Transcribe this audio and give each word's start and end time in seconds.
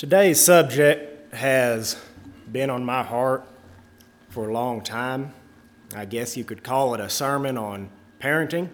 Today's 0.00 0.40
subject 0.40 1.34
has 1.34 1.94
been 2.50 2.70
on 2.70 2.86
my 2.86 3.02
heart 3.02 3.46
for 4.30 4.48
a 4.48 4.52
long 4.54 4.80
time. 4.80 5.34
I 5.94 6.06
guess 6.06 6.38
you 6.38 6.42
could 6.42 6.62
call 6.62 6.94
it 6.94 7.00
a 7.00 7.10
sermon 7.10 7.58
on 7.58 7.90
parenting. 8.18 8.70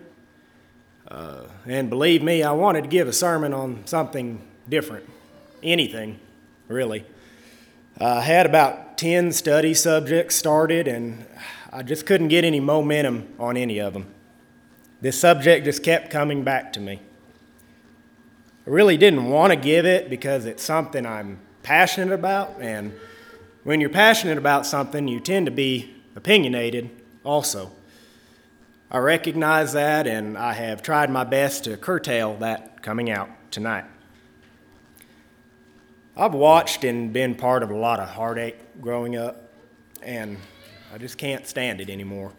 Uh, 1.09 1.49
and 1.67 1.91
believe 1.91 2.23
me, 2.23 2.45
I 2.45 2.53
wanted 2.53 2.83
to 2.83 2.89
give 2.89 3.09
a 3.09 3.13
sermon 3.13 3.53
on 3.53 3.85
something 3.89 4.41
different. 4.69 5.11
Anything, 5.65 6.21
really. 6.69 7.05
I 7.99 8.21
had 8.21 8.47
about 8.47 8.97
10 8.97 9.33
study 9.33 9.75
subjects 9.75 10.37
started, 10.37 10.87
and 10.87 11.27
I 11.73 11.83
just 11.83 12.07
couldn't 12.07 12.29
get 12.29 12.45
any 12.45 12.61
momentum 12.61 13.35
on 13.41 13.57
any 13.57 13.81
of 13.81 13.95
them. 13.95 14.15
This 15.01 15.19
subject 15.19 15.65
just 15.65 15.83
kept 15.83 16.09
coming 16.09 16.45
back 16.45 16.73
to 16.75 16.81
me. 16.81 17.01
I 18.67 18.71
really 18.71 18.97
didn't 18.97 19.31
want 19.31 19.53
to 19.53 19.57
give 19.57 19.87
it 19.87 20.11
because 20.11 20.45
it's 20.45 20.63
something 20.63 21.07
I'm 21.07 21.39
passionate 21.63 22.13
about. 22.13 22.57
And 22.61 22.93
when 23.63 23.81
you're 23.81 23.91
passionate 23.91 24.39
about 24.39 24.67
something, 24.67 25.07
you 25.07 25.21
tend 25.21 25.47
to 25.47 25.53
be 25.53 25.95
opinionated 26.17 26.91
also. 27.25 27.71
I 28.91 28.99
recognize 28.99 29.73
that, 29.75 30.09
and 30.09 30.37
I 30.37 30.53
have 30.53 30.83
tried 30.83 31.11
my 31.11 31.23
best 31.23 31.65
to 31.65 31.77
curtail 31.77 32.37
that 32.39 32.83
coming 32.83 33.11
out 33.11 33.29
tonight. 33.51 33.85
I've 36.17 36.35
watched 36.35 36.83
and 36.83 37.13
been 37.13 37.35
part 37.35 37.63
of 37.63 37.71
a 37.71 37.77
lot 37.77 38.01
of 38.01 38.09
heartache 38.09 38.59
growing 38.81 39.17
up, 39.17 39.51
and 40.03 40.39
I 40.93 40.99
just 40.99 41.19
can't 41.19 41.47
stand 41.47 41.81
it 41.81 41.91
anymore. 41.91 42.33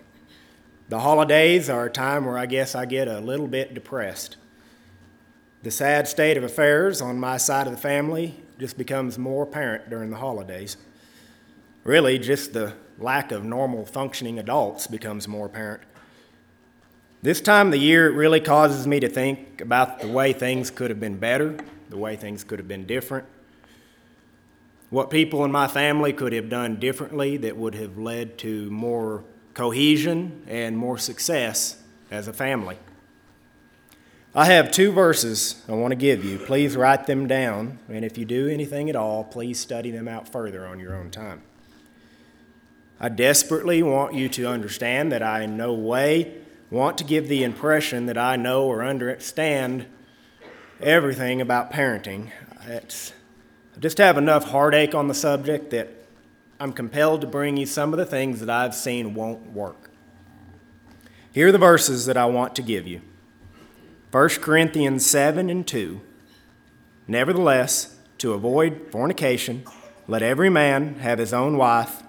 The 0.90 1.00
holidays 1.00 1.70
are 1.70 1.86
a 1.86 1.92
time 1.92 2.26
where 2.26 2.38
I 2.38 2.48
guess 2.48 2.76
I 2.76 2.86
get 2.86 3.08
a 3.08 3.20
little 3.20 3.48
bit 3.48 3.74
depressed. 3.74 4.38
The 5.68 5.72
sad 5.72 6.08
state 6.08 6.38
of 6.38 6.46
affairs 6.46 7.02
on 7.02 7.20
my 7.20 7.36
side 7.36 7.68
of 7.68 7.74
the 7.74 7.78
family 7.78 8.36
just 8.58 8.78
becomes 8.78 9.20
more 9.20 9.44
apparent 9.44 9.90
during 9.90 10.12
the 10.12 10.16
holidays. 10.16 10.78
Really, 11.84 12.18
just 12.18 12.54
the 12.54 12.72
lack 12.98 13.34
of 13.34 13.44
normal 13.44 13.86
functioning 13.86 14.40
adults 14.40 14.88
becomes 14.88 15.28
more 15.28 15.48
apparent. 15.48 15.84
This 17.22 17.42
time 17.42 17.68
of 17.68 17.72
the 17.74 17.80
year, 17.80 18.08
it 18.08 18.14
really 18.14 18.40
causes 18.40 18.88
me 18.88 19.02
to 19.02 19.10
think 19.10 19.60
about 19.60 20.00
the 20.00 20.08
way 20.08 20.32
things 20.32 20.72
could 20.72 20.90
have 20.90 21.02
been 21.02 21.18
better, 21.18 21.58
the 21.90 21.98
way 21.98 22.16
things 22.16 22.46
could 22.46 22.60
have 22.60 22.70
been 22.70 22.86
different, 22.86 23.26
what 24.90 25.10
people 25.10 25.44
in 25.44 25.52
my 25.52 25.68
family 25.68 26.14
could 26.14 26.32
have 26.32 26.48
done 26.48 26.80
differently 26.80 27.36
that 27.36 27.58
would 27.58 27.76
have 27.76 27.98
led 27.98 28.38
to 28.38 28.72
more 28.72 29.26
cohesion 29.54 30.44
and 30.48 30.78
more 30.78 30.98
success 30.98 31.84
as 32.10 32.30
a 32.30 32.34
family. 32.34 32.78
I 34.38 34.46
have 34.46 34.70
two 34.70 34.92
verses 34.92 35.64
I 35.68 35.72
want 35.72 35.94
to 35.94 35.96
give 35.96 36.24
you. 36.24 36.38
Please 36.38 36.78
write 36.78 37.08
them 37.08 37.26
down, 37.26 37.80
and 37.90 38.06
if 38.06 38.20
you 38.20 38.24
do 38.24 38.48
anything 38.48 38.88
at 38.88 38.96
all, 38.96 39.24
please 39.24 39.60
study 39.60 39.90
them 39.90 40.08
out 40.08 40.30
further 40.30 40.68
on 40.68 40.80
your 40.80 40.96
own 40.96 41.10
time. 41.10 41.42
I 43.00 43.10
desperately 43.10 43.82
want 43.82 44.14
you 44.14 44.30
to 44.30 44.48
understand 44.48 45.12
that 45.12 45.24
I 45.24 45.42
in 45.42 45.58
no 45.58 45.74
way 45.74 46.36
want 46.70 47.00
to 47.00 47.04
give 47.04 47.28
the 47.28 47.44
impression 47.44 48.06
that 48.06 48.18
I 48.20 48.36
know 48.36 48.66
or 48.66 48.84
understand 48.84 49.88
everything 50.80 51.42
about 51.42 51.72
parenting. 51.72 52.30
It's, 52.68 53.14
I 53.76 53.80
just 53.80 53.98
have 53.98 54.20
enough 54.20 54.44
heartache 54.44 54.94
on 54.94 55.08
the 55.08 55.16
subject 55.16 55.72
that 55.72 55.90
I'm 56.60 56.74
compelled 56.74 57.22
to 57.22 57.28
bring 57.28 57.58
you 57.58 57.66
some 57.66 57.92
of 57.92 57.98
the 57.98 58.06
things 58.06 58.40
that 58.42 58.52
I've 58.52 58.76
seen 58.76 59.16
won't 59.16 59.52
work. 59.54 59.90
Here 61.32 61.48
are 61.48 61.52
the 61.52 61.58
verses 61.58 62.06
that 62.06 62.18
I 62.18 62.26
want 62.28 62.56
to 62.58 62.62
give 62.62 62.86
you. 62.86 63.02
1 64.10 64.30
Corinthians 64.40 65.06
7 65.06 65.50
and 65.50 65.68
2. 65.68 66.00
Nevertheless, 67.10 67.98
to 68.20 68.32
avoid 68.32 68.88
fornication, 68.90 69.66
let 70.08 70.22
every 70.22 70.50
man 70.50 70.96
have 71.00 71.20
his 71.20 71.34
own 71.34 71.58
wife, 71.58 72.04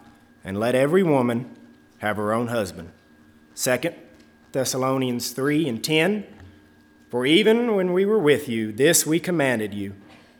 and 0.44 0.60
let 0.60 0.76
every 0.76 1.02
woman 1.02 1.50
have 1.98 2.16
her 2.16 2.32
own 2.32 2.48
husband. 2.48 2.92
2 3.56 3.92
Thessalonians 4.52 5.32
3 5.32 5.68
and 5.68 5.82
10. 5.82 6.24
For 7.10 7.26
even 7.26 7.74
when 7.74 7.92
we 7.92 8.06
were 8.06 8.18
with 8.18 8.48
you, 8.48 8.70
this 8.70 9.04
we 9.04 9.18
commanded 9.18 9.74
you, 9.74 9.94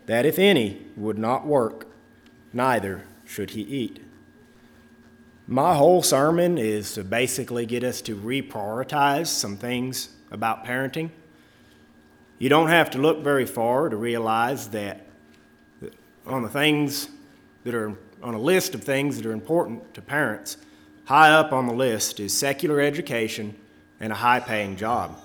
that 0.06 0.24
if 0.24 0.38
any 0.38 0.86
would 0.96 1.18
not 1.18 1.44
work, 1.44 1.88
neither 2.52 3.04
should 3.26 3.50
he 3.50 3.62
eat. 3.62 4.00
My 5.48 5.74
whole 5.74 6.04
sermon 6.04 6.56
is 6.56 6.94
to 6.94 7.02
basically 7.02 7.66
get 7.66 7.82
us 7.82 8.00
to 8.02 8.14
reprioritize 8.14 9.26
some 9.26 9.56
things 9.56 10.10
about 10.30 10.64
parenting 10.64 11.10
you 12.38 12.48
don't 12.48 12.68
have 12.68 12.90
to 12.90 12.98
look 12.98 13.22
very 13.22 13.46
far 13.46 13.88
to 13.88 13.96
realize 13.96 14.68
that 14.68 15.06
on 16.26 16.42
the 16.42 16.48
things 16.48 17.08
that 17.64 17.74
are 17.74 17.96
on 18.22 18.34
a 18.34 18.38
list 18.38 18.74
of 18.74 18.82
things 18.82 19.16
that 19.16 19.26
are 19.26 19.32
important 19.32 19.94
to 19.94 20.02
parents, 20.02 20.56
high 21.04 21.30
up 21.30 21.52
on 21.52 21.66
the 21.66 21.72
list 21.72 22.20
is 22.20 22.36
secular 22.36 22.80
education 22.80 23.56
and 24.00 24.12
a 24.12 24.16
high 24.16 24.40
paying 24.40 24.76
job. 24.76 25.18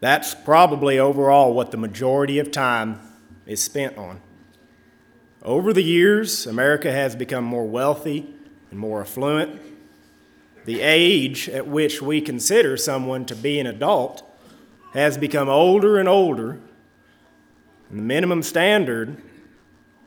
That's 0.00 0.34
probably 0.34 0.98
overall 0.98 1.52
what 1.52 1.70
the 1.70 1.76
majority 1.76 2.38
of 2.38 2.50
time 2.50 3.00
is 3.46 3.62
spent 3.62 3.96
on. 3.96 4.20
Over 5.42 5.72
the 5.72 5.82
years, 5.82 6.46
America 6.46 6.92
has 6.92 7.16
become 7.16 7.44
more 7.44 7.66
wealthy 7.66 8.34
and 8.70 8.78
more 8.78 9.00
affluent. 9.00 9.60
The 10.64 10.80
age 10.82 11.48
at 11.48 11.66
which 11.66 12.02
we 12.02 12.20
consider 12.20 12.76
someone 12.76 13.24
to 13.26 13.34
be 13.34 13.58
an 13.58 13.66
adult 13.66 14.27
has 14.92 15.18
become 15.18 15.48
older 15.48 15.98
and 15.98 16.08
older, 16.08 16.58
and 17.90 17.98
the 17.98 18.02
minimum 18.02 18.42
standard 18.42 19.22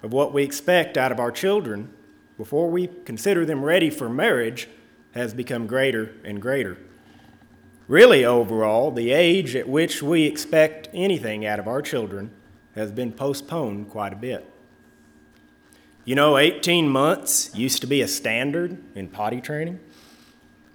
of 0.04 0.14
what 0.14 0.34
we 0.34 0.44
expect 0.44 0.98
out 0.98 1.12
of 1.12 1.20
our 1.20 1.32
children 1.32 1.94
before 2.38 2.70
we 2.70 2.88
consider 3.06 3.46
them 3.46 3.64
ready 3.64 3.90
for 3.90 4.10
marriage 4.10 4.68
has 5.12 5.34
become 5.34 5.68
greater 5.68 6.14
and 6.24 6.42
greater. 6.42 6.78
Really, 7.88 8.24
overall, 8.24 8.92
the 8.92 9.12
age 9.12 9.56
at 9.56 9.68
which 9.68 10.02
we 10.02 10.24
expect 10.24 10.88
anything 10.94 11.46
out 11.46 11.60
of 11.60 11.68
our 11.68 11.82
children 11.82 12.32
has 12.76 12.92
been 12.92 13.12
postponed 13.12 13.90
quite 13.90 14.14
a 14.14 14.16
bit. 14.16 14.50
You 16.06 16.16
know, 16.16 16.38
18 16.38 16.88
months 16.88 17.54
used 17.54 17.82
to 17.82 17.88
be 17.88 18.02
a 18.02 18.08
standard 18.08 18.82
in 18.96 19.08
potty 19.08 19.42
training. 19.42 19.80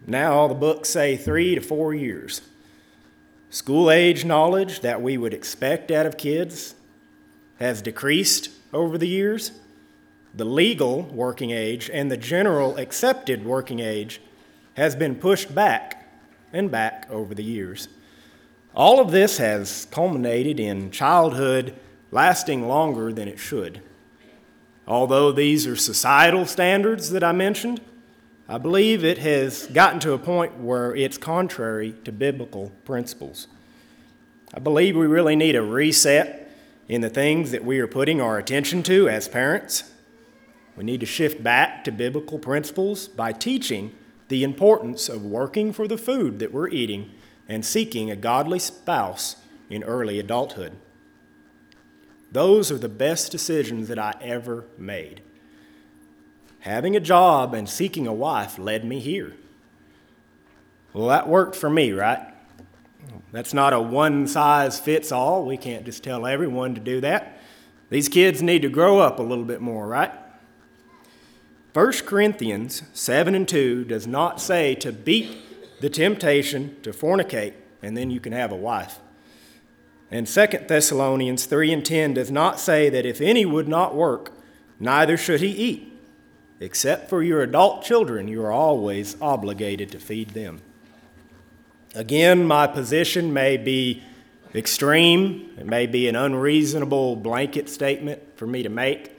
Now 0.07 0.35
all 0.35 0.49
the 0.49 0.55
books 0.55 0.89
say 0.89 1.17
three 1.17 1.55
to 1.55 1.61
four 1.61 1.95
years. 1.95 2.43
School 3.51 3.91
age 3.91 4.25
knowledge 4.25 4.81
that 4.81 5.01
we 5.01 5.17
would 5.17 5.33
expect 5.33 5.91
out 5.91 6.07
of 6.07 6.17
kids 6.17 6.75
has 7.59 7.81
decreased 7.81 8.51
over 8.73 8.99
the 8.99 9.09
years. 9.09 9.53
The 10.35 10.45
legal 10.45 11.03
working 11.05 11.51
age 11.51 11.89
and 11.93 12.11
the 12.11 12.17
general 12.17 12.77
accepted 12.77 13.45
working 13.45 13.81
age 13.81 14.21
has 14.75 14.95
been 14.95 15.15
pushed 15.15 15.55
back 15.55 16.07
and 16.53 16.71
back 16.71 17.07
over 17.11 17.35
the 17.35 17.45
years. 17.45 17.89
All 18.75 19.01
of 19.01 19.11
this 19.11 19.39
has 19.39 19.87
culminated 19.91 20.61
in 20.61 20.91
childhood 20.91 21.75
lasting 22.11 22.69
longer 22.69 23.13
than 23.13 23.29
it 23.29 23.39
should. 23.39 23.81
Although 24.87 25.33
these 25.33 25.67
are 25.67 25.77
societal 25.77 26.47
standards 26.47 27.11
that 27.11 27.25
I 27.25 27.33
mentioned, 27.33 27.81
I 28.49 28.59
believe 28.59 29.05
it 29.05 29.19
has 29.19 29.67
gotten 29.67 29.99
to 30.01 30.13
a 30.13 30.19
point 30.19 30.57
where 30.61 30.95
it's 30.95 31.19
contrary 31.19 31.95
to 32.05 32.13
biblical 32.13 32.71
principles. 32.85 33.49
I 34.55 34.61
believe 34.61 34.97
we 34.97 35.07
really 35.07 35.35
need 35.35 35.57
a 35.57 35.63
reset 35.63 36.49
in 36.87 37.01
the 37.01 37.11
things 37.11 37.51
that 37.51 37.65
we 37.65 37.81
are 37.81 37.89
putting 37.89 38.21
our 38.21 38.39
attention 38.39 38.85
to 38.85 39.09
as 39.09 39.27
parents. 39.27 39.91
We 40.77 40.85
need 40.85 41.01
to 41.01 41.07
shift 41.07 41.43
back 41.43 41.83
to 41.85 41.91
biblical 41.91 42.39
principles 42.39 43.09
by 43.09 43.33
teaching 43.33 43.93
the 44.29 44.45
importance 44.45 45.09
of 45.09 45.25
working 45.25 45.73
for 45.73 45.89
the 45.89 45.99
food 45.99 46.39
that 46.39 46.53
we're 46.53 46.69
eating 46.69 47.11
and 47.49 47.65
seeking 47.65 48.13
a 48.13 48.17
godly 48.17 48.61
spouse 48.61 49.37
in 49.69 49.83
early 49.83 50.21
adulthood. 50.21 50.77
Those 52.31 52.71
are 52.71 52.79
the 52.79 52.89
best 52.89 53.33
decisions 53.33 53.89
that 53.89 53.99
I 53.99 54.15
ever 54.21 54.67
made. 54.79 55.23
Having 56.67 56.97
a 56.97 57.01
job 57.01 57.55
and 57.55 57.69
seeking 57.69 58.09
a 58.09 58.13
wife 58.13 58.59
led 58.59 58.85
me 58.85 58.99
here. 58.99 59.37
Well, 60.93 61.07
that 61.07 61.29
worked 61.29 61.55
for 61.55 61.71
me, 61.71 61.93
right? 61.93 62.19
That's 63.31 63.55
not 63.55 63.73
a 63.73 63.81
one 63.81 64.27
size 64.27 64.81
fits 64.81 65.13
all. 65.13 65.47
We 65.47 65.57
can't 65.57 65.85
just 65.85 66.03
tell 66.03 66.27
everyone 66.27 66.75
to 66.75 66.81
do 66.81 67.01
that. 67.03 67.39
These 67.89 68.09
kids 68.09 68.43
need 68.43 68.63
to 68.63 68.69
grow 68.69 68.99
up 68.99 69.21
a 69.21 69.23
little 69.23 69.45
bit 69.45 69.61
more, 69.61 69.87
right? 69.87 70.11
1 71.73 71.93
Corinthians 72.05 72.83
7 72.93 73.37
and 73.37 73.47
2 73.47 73.85
does 73.85 74.09
not 74.09 74.41
say 74.41 74.75
to 74.75 74.91
beat 74.91 75.81
the 75.81 75.89
temptation 75.89 76.77
to 76.83 76.91
fornicate 76.91 77.53
and 77.81 77.97
then 77.97 78.11
you 78.11 78.19
can 78.19 78.33
have 78.33 78.51
a 78.51 78.57
wife. 78.57 78.99
And 80.11 80.27
2 80.27 80.47
Thessalonians 80.67 81.47
3 81.47 81.73
and 81.73 81.87
10 81.87 82.15
does 82.15 82.33
not 82.33 82.59
say 82.59 82.89
that 82.89 83.07
if 83.07 83.21
any 83.21 83.47
would 83.47 83.69
not 83.69 83.95
work, 83.95 84.33
neither 84.81 85.17
should 85.17 85.41
he 85.41 85.51
eat. 85.51 85.96
Except 86.61 87.11
for 87.11 87.23
your 87.23 87.43
adult 87.43 87.85
children, 87.85 88.29
you 88.29 88.43
are 88.43 88.53
always 88.53 89.21
obligated 89.21 89.91
to 89.93 89.99
feed 89.99 90.31
them. 90.31 90.63
Again, 91.95 92.47
my 92.47 92.67
position 92.67 93.33
may 93.33 93.57
be 93.57 94.03
extreme, 94.55 95.51
it 95.59 95.67
may 95.67 95.87
be 95.87 96.09
an 96.09 96.17
unreasonable 96.17 97.17
blanket 97.17 97.69
statement 97.69 98.23
for 98.37 98.47
me 98.47 98.63
to 98.63 98.71
make, 98.71 99.13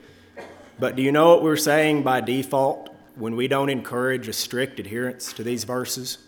but 0.78 0.96
do 0.96 1.02
you 1.02 1.12
know 1.12 1.28
what 1.28 1.42
we're 1.42 1.56
saying 1.56 2.02
by 2.02 2.20
default 2.20 2.94
when 3.14 3.36
we 3.36 3.48
don't 3.48 3.68
encourage 3.68 4.28
a 4.28 4.32
strict 4.32 4.80
adherence 4.80 5.32
to 5.32 5.44
these 5.44 5.64
verses? 5.64 6.18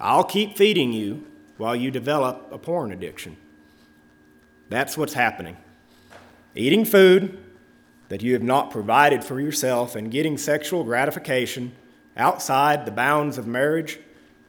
I'll 0.00 0.24
keep 0.24 0.56
feeding 0.56 0.92
you 0.92 1.26
while 1.56 1.76
you 1.76 1.90
develop 1.90 2.48
a 2.50 2.58
porn 2.58 2.92
addiction. 2.92 3.36
That's 4.68 4.96
what's 4.96 5.12
happening. 5.12 5.56
Eating 6.54 6.84
food 6.84 7.41
that 8.12 8.22
you 8.22 8.34
have 8.34 8.42
not 8.42 8.70
provided 8.70 9.24
for 9.24 9.40
yourself 9.40 9.96
and 9.96 10.10
getting 10.10 10.36
sexual 10.36 10.84
gratification 10.84 11.72
outside 12.14 12.84
the 12.84 12.90
bounds 12.92 13.38
of 13.38 13.46
marriage 13.46 13.98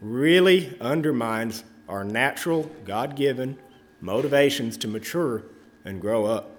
really 0.01 0.77
undermines 0.81 1.63
our 1.87 2.03
natural, 2.03 2.69
God 2.83 3.15
given 3.15 3.57
motivations 4.01 4.75
to 4.79 4.89
mature 4.89 5.43
and 5.85 6.01
grow 6.01 6.25
up. 6.25 6.57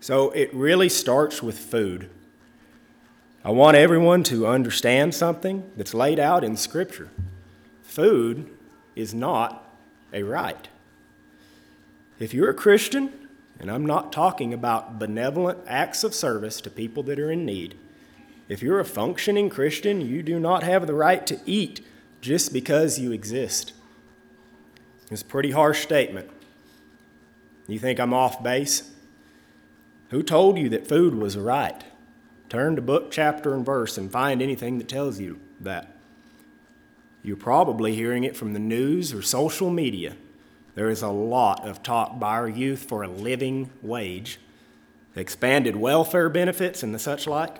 So 0.00 0.30
it 0.30 0.48
really 0.54 0.88
starts 0.88 1.42
with 1.42 1.58
food. 1.58 2.08
I 3.44 3.50
want 3.50 3.76
everyone 3.76 4.22
to 4.22 4.46
understand 4.46 5.14
something 5.14 5.70
that's 5.76 5.92
laid 5.92 6.18
out 6.18 6.42
in 6.42 6.56
Scripture. 6.56 7.10
Food 7.82 8.48
is 8.94 9.12
not 9.12 9.70
a 10.10 10.22
right. 10.22 10.68
If 12.18 12.32
you're 12.32 12.48
a 12.48 12.54
Christian, 12.54 13.25
and 13.58 13.70
I'm 13.70 13.86
not 13.86 14.12
talking 14.12 14.52
about 14.52 14.98
benevolent 14.98 15.60
acts 15.66 16.04
of 16.04 16.14
service 16.14 16.60
to 16.60 16.70
people 16.70 17.02
that 17.04 17.18
are 17.18 17.30
in 17.30 17.44
need, 17.44 17.78
if 18.48 18.62
you're 18.62 18.80
a 18.80 18.84
functioning 18.84 19.50
Christian, 19.50 20.00
you 20.00 20.22
do 20.22 20.38
not 20.38 20.62
have 20.62 20.86
the 20.86 20.94
right 20.94 21.26
to 21.26 21.40
eat 21.46 21.84
just 22.20 22.52
because 22.52 22.98
you 22.98 23.12
exist. 23.12 23.72
It's 25.10 25.22
a 25.22 25.24
pretty 25.26 25.50
harsh 25.50 25.82
statement. 25.82 26.30
You 27.66 27.78
think 27.78 27.98
I'm 27.98 28.14
off 28.14 28.42
base? 28.42 28.90
Who 30.10 30.22
told 30.22 30.58
you 30.58 30.68
that 30.68 30.86
food 30.86 31.14
was 31.14 31.34
a 31.34 31.40
right? 31.40 31.82
Turn 32.48 32.76
to 32.76 32.82
book, 32.82 33.10
chapter, 33.10 33.54
and 33.54 33.66
verse 33.66 33.98
and 33.98 34.10
find 34.10 34.40
anything 34.40 34.78
that 34.78 34.88
tells 34.88 35.18
you 35.18 35.40
that. 35.60 35.96
You're 37.24 37.36
probably 37.36 37.96
hearing 37.96 38.22
it 38.22 38.36
from 38.36 38.52
the 38.52 38.60
news 38.60 39.12
or 39.12 39.20
social 39.20 39.70
media. 39.70 40.16
There 40.76 40.90
is 40.90 41.00
a 41.02 41.08
lot 41.08 41.66
of 41.66 41.82
talk 41.82 42.20
by 42.20 42.32
our 42.34 42.48
youth 42.48 42.84
for 42.84 43.02
a 43.02 43.08
living 43.08 43.70
wage, 43.80 44.38
expanded 45.16 45.74
welfare 45.74 46.28
benefits, 46.28 46.82
and 46.82 46.94
the 46.94 46.98
such 46.98 47.26
like. 47.26 47.56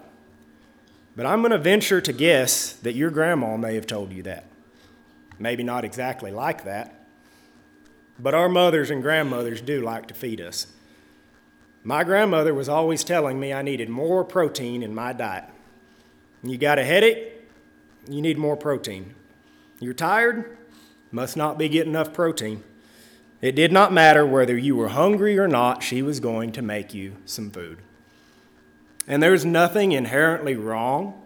But 1.17 1.25
I'm 1.25 1.41
going 1.41 1.53
to 1.53 1.59
venture 1.59 2.03
to 2.03 2.13
guess 2.13 2.75
that 2.75 2.95
your 2.95 3.11
grandma 3.11 3.57
may 3.57 3.75
have 3.75 3.87
told 3.87 4.13
you 4.13 4.23
that. 4.25 4.45
Maybe 5.39 5.63
not 5.63 5.83
exactly 5.83 6.31
like 6.31 6.65
that, 6.65 7.07
but 8.19 8.35
our 8.35 8.51
mothers 8.51 8.91
and 8.91 9.03
grandmothers 9.03 9.63
do 9.63 9.81
like 9.81 10.09
to 10.09 10.15
feed 10.15 10.41
us. 10.41 10.67
My 11.83 12.05
grandmother 12.05 12.53
was 12.53 12.69
always 12.69 13.03
telling 13.03 13.41
me 13.41 13.51
I 13.51 13.63
needed 13.63 13.89
more 13.89 14.25
protein 14.25 14.83
in 14.83 14.95
my 14.95 15.15
diet. 15.15 15.45
You 16.43 16.59
got 16.59 16.79
a 16.79 16.85
headache? 16.85 17.33
You 18.11 18.21
need 18.21 18.37
more 18.37 18.57
protein. 18.57 19.15
You're 19.81 19.95
tired? 19.95 20.59
Must 21.11 21.35
not 21.35 21.57
be 21.57 21.71
getting 21.71 21.93
enough 21.93 22.13
protein. 22.13 22.63
It 23.41 23.53
did 23.53 23.73
not 23.73 23.93
matter 23.93 24.27
whether 24.27 24.57
you 24.57 24.77
were 24.77 24.89
hungry 24.89 25.39
or 25.39 25.49
not, 25.49 25.83
she 25.83 26.03
was 26.03 26.21
going 26.21 26.53
to 26.53 26.63
make 26.63 26.95
you 26.95 27.17
some 27.27 27.51
food. 27.51 27.79
And 29.07 29.23
there's 29.23 29.45
nothing 29.45 29.93
inherently 29.93 30.57
wrong 30.57 31.23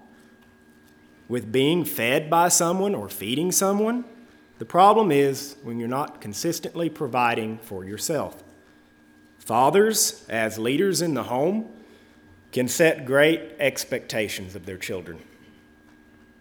with 1.28 1.52
being 1.52 1.84
fed 1.84 2.28
by 2.28 2.48
someone 2.48 2.94
or 2.94 3.08
feeding 3.08 3.52
someone. 3.52 4.04
The 4.58 4.64
problem 4.64 5.12
is 5.12 5.56
when 5.62 5.78
you're 5.78 5.88
not 5.88 6.20
consistently 6.20 6.90
providing 6.90 7.58
for 7.58 7.84
yourself. 7.84 8.42
Fathers, 9.38 10.26
as 10.28 10.58
leaders 10.58 11.00
in 11.00 11.14
the 11.14 11.22
home, 11.22 11.68
can 12.52 12.68
set 12.68 13.06
great 13.06 13.40
expectations 13.58 14.56
of 14.56 14.66
their 14.66 14.76
children. 14.76 15.18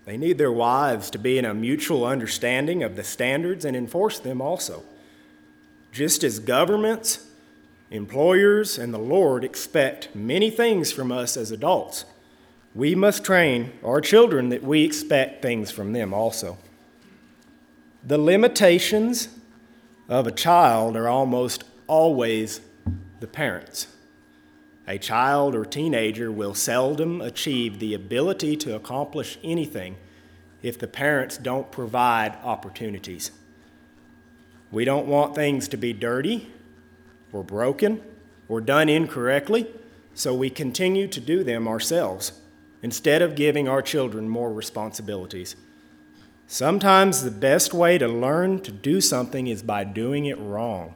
They 0.05 0.17
need 0.17 0.39
their 0.39 0.51
wives 0.51 1.11
to 1.11 1.19
be 1.19 1.37
in 1.37 1.45
a 1.45 1.53
mutual 1.53 2.03
understanding 2.03 2.81
of 2.81 2.95
the 2.95 3.03
standards 3.03 3.63
and 3.63 3.77
enforce 3.77 4.17
them 4.19 4.41
also. 4.41 4.83
Just 5.91 6.23
as 6.23 6.39
governments, 6.39 7.25
employers, 7.89 8.77
and 8.77 8.93
the 8.93 8.99
Lord 8.99 9.43
expect 9.43 10.15
many 10.15 10.49
things 10.49 10.91
from 10.91 11.11
us 11.11 11.35
as 11.35 11.51
adults, 11.51 12.05
we 12.75 12.93
must 12.93 13.23
train 13.23 13.71
our 13.83 13.99
children 13.99 14.49
that 14.49 14.63
we 14.63 14.83
expect 14.83 15.41
things 15.41 15.71
from 15.71 15.93
them 15.93 16.13
also. 16.13 16.57
The 18.03 18.17
limitations 18.17 19.29
of 20.07 20.27
a 20.27 20.31
child 20.31 20.95
are 20.95 21.09
almost 21.09 21.63
always 21.87 22.61
the 23.19 23.27
parents. 23.27 23.87
A 24.87 24.97
child 24.97 25.55
or 25.55 25.65
teenager 25.65 26.31
will 26.31 26.53
seldom 26.53 27.21
achieve 27.21 27.79
the 27.79 27.93
ability 27.93 28.55
to 28.57 28.75
accomplish 28.75 29.37
anything 29.43 29.97
if 30.63 30.79
the 30.79 30.87
parents 30.87 31.37
don't 31.37 31.71
provide 31.71 32.37
opportunities. 32.43 33.31
We 34.71 34.85
don't 34.85 35.07
want 35.07 35.35
things 35.35 35.67
to 35.69 35.77
be 35.77 35.93
dirty 35.93 36.51
or 37.31 37.43
broken 37.43 38.01
or 38.47 38.61
done 38.61 38.89
incorrectly, 38.89 39.67
so 40.13 40.33
we 40.33 40.49
continue 40.49 41.07
to 41.07 41.19
do 41.19 41.43
them 41.43 41.67
ourselves 41.67 42.33
instead 42.81 43.21
of 43.21 43.35
giving 43.35 43.67
our 43.67 43.81
children 43.81 44.29
more 44.29 44.51
responsibilities. 44.51 45.55
Sometimes 46.47 47.23
the 47.23 47.31
best 47.31 47.73
way 47.73 47.97
to 47.97 48.07
learn 48.07 48.61
to 48.61 48.71
do 48.71 49.01
something 49.01 49.47
is 49.47 49.61
by 49.61 49.83
doing 49.83 50.25
it 50.25 50.37
wrong 50.39 50.95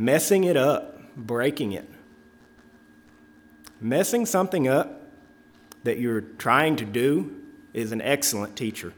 messing 0.00 0.44
it 0.44 0.56
up, 0.56 1.14
breaking 1.14 1.72
it. 1.72 1.86
Messing 3.82 4.24
something 4.24 4.66
up 4.66 5.10
that 5.84 5.98
you're 5.98 6.22
trying 6.22 6.76
to 6.76 6.86
do 6.86 7.42
is 7.74 7.92
an 7.92 8.00
excellent 8.00 8.56
teacher. 8.56 8.94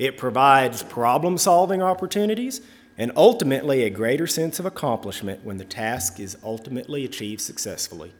It 0.00 0.16
provides 0.16 0.82
problem 0.82 1.36
solving 1.36 1.82
opportunities 1.82 2.62
and 2.96 3.12
ultimately 3.16 3.82
a 3.82 3.90
greater 3.90 4.26
sense 4.26 4.58
of 4.58 4.64
accomplishment 4.64 5.44
when 5.44 5.58
the 5.58 5.64
task 5.66 6.18
is 6.18 6.38
ultimately 6.42 7.04
achieved 7.04 7.42
successfully. 7.42 8.14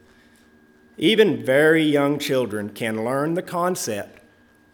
Even 0.99 1.43
very 1.43 1.81
young 1.81 2.19
children 2.19 2.69
can 2.69 3.03
learn 3.03 3.33
the 3.33 3.41
concept 3.41 4.19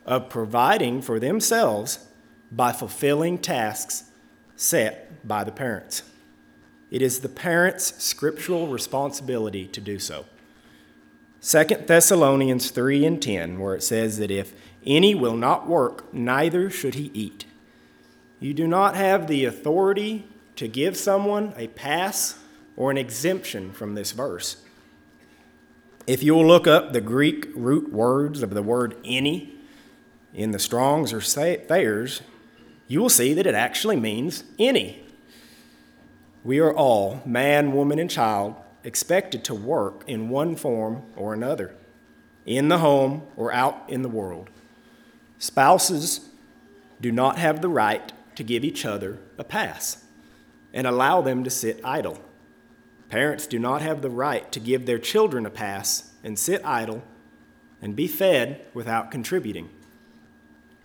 of 0.06 0.28
providing 0.28 1.02
for 1.02 1.18
themselves 1.18 2.10
by 2.52 2.74
fulfilling 2.74 3.38
tasks 3.38 4.12
set 4.58 5.26
by 5.26 5.46
the 5.46 5.52
parents. 5.54 6.04
It 6.92 7.02
is 7.02 7.22
the 7.22 7.30
parent's 7.30 8.04
scriptural 8.04 8.68
responsibility 8.68 9.66
to 9.68 9.80
do 9.80 9.98
so. 9.98 10.26
2 11.42 11.64
Thessalonians 11.86 12.70
3 12.70 13.06
and 13.06 13.22
10, 13.22 13.60
where 13.60 13.76
it 13.76 13.84
says 13.84 14.18
that 14.18 14.32
if 14.32 14.54
any 14.88 15.14
will 15.14 15.36
not 15.36 15.68
work, 15.68 16.12
neither 16.14 16.72
should 16.72 16.96
he 16.96 17.12
eat. 17.14 17.46
You 18.40 18.54
do 18.54 18.68
not 18.68 18.96
have 18.96 19.28
the 19.28 19.46
authority 19.46 20.26
to 20.56 20.68
give 20.68 20.98
someone 20.98 21.54
a 21.58 21.68
pass 21.68 22.40
or 22.76 22.90
an 22.90 22.98
exemption 22.98 23.72
from 23.74 23.94
this 23.94 24.12
verse. 24.12 24.64
If 26.08 26.24
you 26.24 26.34
will 26.36 26.48
look 26.48 26.68
up 26.68 26.94
the 26.94 27.02
Greek 27.02 27.48
root 27.54 27.92
words 27.92 28.42
of 28.42 28.52
the 28.52 28.64
word 28.64 28.96
any 29.04 29.56
in 30.34 30.52
the 30.52 30.60
Strongs 30.60 31.12
or 31.12 31.20
Thayers, 31.20 32.22
you 32.88 33.02
will 33.02 33.10
see 33.10 33.34
that 33.34 33.46
it 33.46 33.56
actually 33.56 33.98
means 33.98 34.44
any. 34.58 35.04
We 36.44 36.60
are 36.60 36.74
all, 36.74 37.22
man, 37.26 37.74
woman, 37.74 38.00
and 38.00 38.10
child, 38.10 38.56
expected 38.86 39.44
to 39.46 39.54
work 39.54 40.04
in 40.08 40.30
one 40.30 40.56
form 40.56 41.04
or 41.18 41.34
another, 41.34 41.76
in 42.46 42.70
the 42.70 42.78
home 42.78 43.24
or 43.36 43.52
out 43.52 43.84
in 43.90 44.02
the 44.02 44.10
world. 44.10 44.50
Spouses 45.40 46.30
do 47.00 47.12
not 47.12 47.38
have 47.38 47.62
the 47.62 47.70
right 47.70 48.12
to 48.36 48.44
give 48.44 48.64
each 48.64 48.86
other 48.86 49.20
a 49.38 49.44
pass 49.44 50.04
and 50.74 50.88
allow 50.88 51.22
them 51.22 51.44
to 51.44 51.50
sit 51.50 51.80
idle. 51.84 52.20
Parents 53.10 53.48
do 53.48 53.58
not 53.60 53.82
have 53.82 54.02
the 54.02 54.10
right 54.10 54.52
to 54.52 54.60
give 54.60 54.86
their 54.86 55.00
children 55.00 55.46
a 55.46 55.50
pass 55.50 56.12
and 56.24 56.38
sit 56.38 56.64
idle 56.66 57.04
and 57.82 57.96
be 57.96 58.08
fed 58.08 58.66
without 58.74 59.12
contributing. 59.12 59.70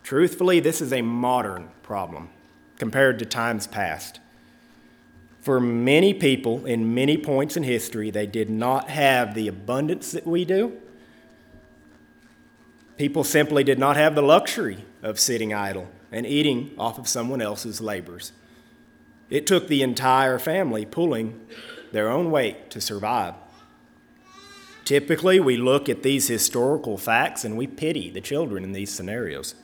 Truthfully, 0.03 0.59
this 0.59 0.81
is 0.81 0.93
a 0.93 1.01
modern 1.01 1.69
problem 1.81 2.29
compared 2.77 3.19
to 3.19 3.25
times 3.25 3.67
past. 3.67 4.19
For 5.41 5.59
many 5.59 6.13
people 6.13 6.65
in 6.65 6.93
many 6.93 7.17
points 7.17 7.57
in 7.57 7.63
history, 7.63 8.09
they 8.09 8.27
did 8.27 8.49
not 8.49 8.89
have 8.89 9.33
the 9.33 9.47
abundance 9.47 10.11
that 10.11 10.25
we 10.25 10.45
do. 10.45 10.77
People 12.97 13.23
simply 13.23 13.63
did 13.63 13.79
not 13.79 13.97
have 13.97 14.15
the 14.15 14.21
luxury 14.21 14.85
of 15.01 15.19
sitting 15.19 15.53
idle 15.53 15.87
and 16.11 16.25
eating 16.25 16.71
off 16.77 16.99
of 16.99 17.07
someone 17.07 17.41
else's 17.41 17.81
labors. 17.81 18.31
It 19.29 19.47
took 19.47 19.67
the 19.67 19.81
entire 19.81 20.37
family 20.37 20.85
pulling 20.85 21.39
their 21.91 22.09
own 22.09 22.29
weight 22.29 22.69
to 22.71 22.81
survive. 22.81 23.33
Typically, 24.85 25.39
we 25.39 25.57
look 25.57 25.89
at 25.89 26.03
these 26.03 26.27
historical 26.27 26.97
facts 26.97 27.43
and 27.45 27.57
we 27.57 27.65
pity 27.65 28.09
the 28.09 28.21
children 28.21 28.63
in 28.63 28.73
these 28.73 28.93
scenarios 28.93 29.55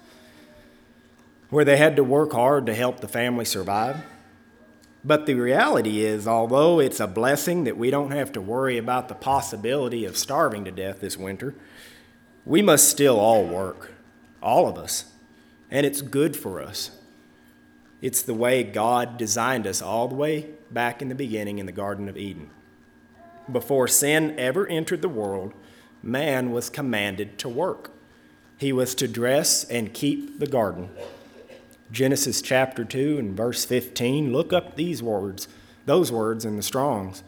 where 1.49 1.65
they 1.65 1.77
had 1.77 1.95
to 1.95 2.03
work 2.03 2.31
hard 2.31 2.65
to 2.67 2.75
help 2.75 2.99
the 2.99 3.07
family 3.07 3.45
survive. 3.45 3.97
But 5.03 5.25
the 5.25 5.33
reality 5.33 6.01
is, 6.01 6.27
although 6.27 6.79
it's 6.79 6.99
a 6.99 7.07
blessing 7.07 7.63
that 7.63 7.77
we 7.77 7.89
don't 7.89 8.11
have 8.11 8.31
to 8.33 8.41
worry 8.41 8.77
about 8.77 9.07
the 9.07 9.15
possibility 9.15 10.05
of 10.05 10.17
starving 10.17 10.65
to 10.65 10.71
death 10.71 10.99
this 10.99 11.17
winter, 11.17 11.55
we 12.49 12.63
must 12.63 12.89
still 12.89 13.19
all 13.19 13.45
work, 13.45 13.91
all 14.41 14.67
of 14.67 14.75
us. 14.75 15.05
And 15.69 15.85
it's 15.85 16.01
good 16.01 16.35
for 16.35 16.59
us. 16.59 16.89
It's 18.01 18.23
the 18.23 18.33
way 18.33 18.63
God 18.63 19.17
designed 19.17 19.67
us 19.67 19.83
all 19.83 20.07
the 20.07 20.15
way 20.15 20.49
back 20.71 20.99
in 20.99 21.09
the 21.09 21.15
beginning 21.15 21.59
in 21.59 21.67
the 21.67 21.71
Garden 21.71 22.09
of 22.09 22.17
Eden. 22.17 22.49
Before 23.51 23.87
sin 23.87 24.33
ever 24.39 24.65
entered 24.65 25.03
the 25.03 25.07
world, 25.07 25.53
man 26.01 26.51
was 26.51 26.71
commanded 26.71 27.37
to 27.37 27.47
work. 27.47 27.91
He 28.57 28.73
was 28.73 28.95
to 28.95 29.07
dress 29.07 29.63
and 29.65 29.93
keep 29.93 30.39
the 30.39 30.47
garden. 30.47 30.89
Genesis 31.91 32.41
chapter 32.41 32.83
2 32.83 33.19
and 33.19 33.37
verse 33.37 33.63
15, 33.63 34.33
look 34.33 34.51
up 34.51 34.75
these 34.75 35.03
words, 35.03 35.47
those 35.85 36.11
words 36.11 36.45
in 36.45 36.57
the 36.57 36.63
Strongs. 36.63 37.21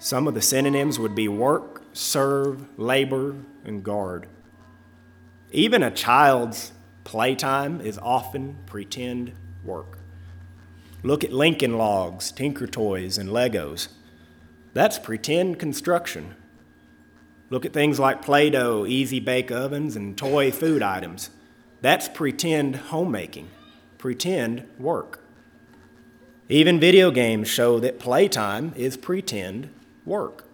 Some 0.00 0.26
of 0.26 0.34
the 0.34 0.42
synonyms 0.42 0.98
would 0.98 1.14
be 1.14 1.28
work, 1.28 1.80
serve, 1.92 2.76
labor, 2.76 3.36
and 3.64 3.84
guard. 3.84 4.26
Even 5.50 5.82
a 5.82 5.90
child's 5.90 6.72
playtime 7.04 7.80
is 7.80 7.98
often 7.98 8.58
pretend 8.66 9.32
work. 9.64 9.98
Look 11.02 11.24
at 11.24 11.32
Lincoln 11.32 11.78
Logs, 11.78 12.32
Tinker 12.32 12.66
Toys, 12.66 13.18
and 13.18 13.30
Legos. 13.30 13.88
That's 14.74 14.98
pretend 14.98 15.58
construction. 15.58 16.34
Look 17.50 17.64
at 17.64 17.72
things 17.72 17.98
like 17.98 18.20
Play 18.20 18.50
Doh, 18.50 18.84
easy 18.86 19.20
bake 19.20 19.50
ovens, 19.50 19.96
and 19.96 20.18
toy 20.18 20.50
food 20.50 20.82
items. 20.82 21.30
That's 21.80 22.08
pretend 22.08 22.76
homemaking 22.76 23.48
pretend 23.98 24.64
work. 24.78 25.22
Even 26.48 26.80
video 26.80 27.10
games 27.10 27.48
show 27.48 27.78
that 27.80 27.98
playtime 27.98 28.72
is 28.76 28.96
pretend 28.96 29.68
work. 30.06 30.44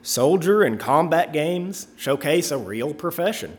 Soldier 0.00 0.62
and 0.62 0.78
combat 0.78 1.32
games 1.32 1.88
showcase 1.96 2.50
a 2.50 2.56
real 2.56 2.94
profession. 2.94 3.58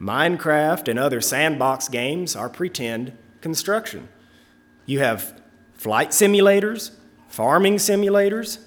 Minecraft 0.00 0.88
and 0.88 0.98
other 0.98 1.20
sandbox 1.20 1.88
games 1.88 2.34
are 2.34 2.48
pretend 2.48 3.16
construction. 3.40 4.08
You 4.86 4.98
have 5.00 5.40
flight 5.74 6.10
simulators, 6.10 6.92
farming 7.28 7.76
simulators. 7.76 8.58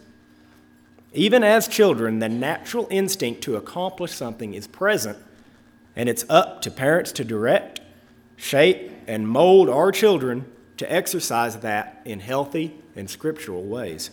Even 1.13 1.43
as 1.43 1.67
children, 1.67 2.19
the 2.19 2.29
natural 2.29 2.87
instinct 2.89 3.41
to 3.43 3.55
accomplish 3.55 4.13
something 4.13 4.53
is 4.53 4.67
present, 4.67 5.17
and 5.95 6.09
it's 6.09 6.25
up 6.29 6.61
to 6.61 6.71
parents 6.71 7.11
to 7.13 7.23
direct, 7.23 7.81
shape, 8.35 8.91
and 9.07 9.27
mold 9.27 9.69
our 9.69 9.91
children 9.91 10.45
to 10.77 10.91
exercise 10.91 11.57
that 11.57 12.01
in 12.05 12.19
healthy 12.19 12.75
and 12.95 13.09
scriptural 13.09 13.63
ways. 13.63 14.11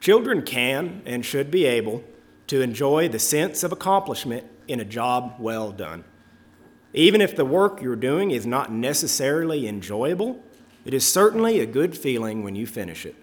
Children 0.00 0.42
can 0.42 1.02
and 1.04 1.24
should 1.24 1.50
be 1.50 1.64
able 1.66 2.04
to 2.46 2.62
enjoy 2.62 3.08
the 3.08 3.18
sense 3.18 3.62
of 3.62 3.72
accomplishment 3.72 4.44
in 4.70 4.80
a 4.80 4.84
job 4.84 5.36
well 5.38 5.72
done. 5.72 6.04
Even 6.92 7.20
if 7.20 7.36
the 7.36 7.44
work 7.44 7.80
you're 7.80 7.96
doing 7.96 8.30
is 8.30 8.46
not 8.46 8.72
necessarily 8.72 9.68
enjoyable, 9.68 10.42
it 10.84 10.94
is 10.94 11.06
certainly 11.06 11.60
a 11.60 11.66
good 11.66 11.96
feeling 11.96 12.42
when 12.42 12.56
you 12.56 12.66
finish 12.66 13.04
it. 13.06 13.14